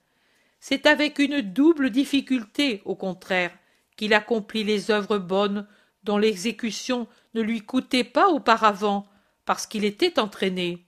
[0.61, 3.53] C'est avec une double difficulté, au contraire,
[3.97, 5.67] qu'il accomplit les œuvres bonnes
[6.05, 9.07] dont l'exécution ne lui coûtait pas auparavant,
[9.45, 10.87] parce qu'il était entraîné.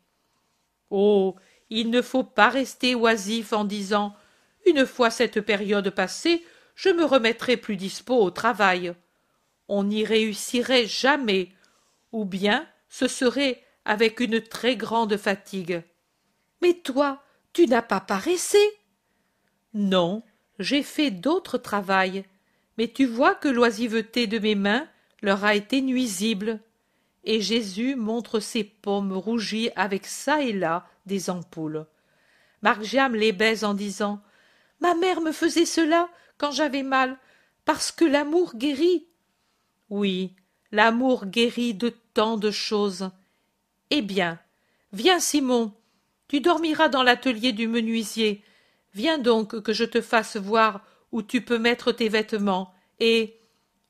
[0.90, 1.36] Oh.
[1.72, 4.16] Il ne faut pas rester oisif en disant
[4.66, 8.92] Une fois cette période passée, je me remettrai plus dispos au travail.
[9.68, 11.52] On n'y réussirait jamais,
[12.10, 15.82] ou bien ce serait avec une très grande fatigue.
[16.60, 17.22] Mais toi,
[17.54, 18.58] tu n'as pas paressé?
[19.72, 20.22] Non,
[20.58, 22.24] j'ai fait d'autres travail,
[22.76, 24.86] mais tu vois que l'oisiveté de mes mains
[25.22, 26.60] leur a été nuisible.
[27.24, 31.86] Et Jésus montre ses paumes rougies avec çà et là des ampoules.
[32.62, 34.22] Margiam les baise en disant
[34.80, 37.18] Ma mère me faisait cela quand j'avais mal,
[37.64, 39.06] parce que l'amour guérit.
[39.90, 40.34] Oui,
[40.72, 43.10] l'amour guérit de tant de choses.
[43.90, 44.38] Eh bien,
[44.92, 45.72] viens, Simon,
[46.28, 48.44] tu dormiras dans l'atelier du menuisier.
[48.94, 53.36] Viens donc que je te fasse voir où tu peux mettre tes vêtements, et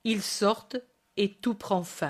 [0.05, 0.77] ils sortent
[1.17, 1.99] et tout prend fin.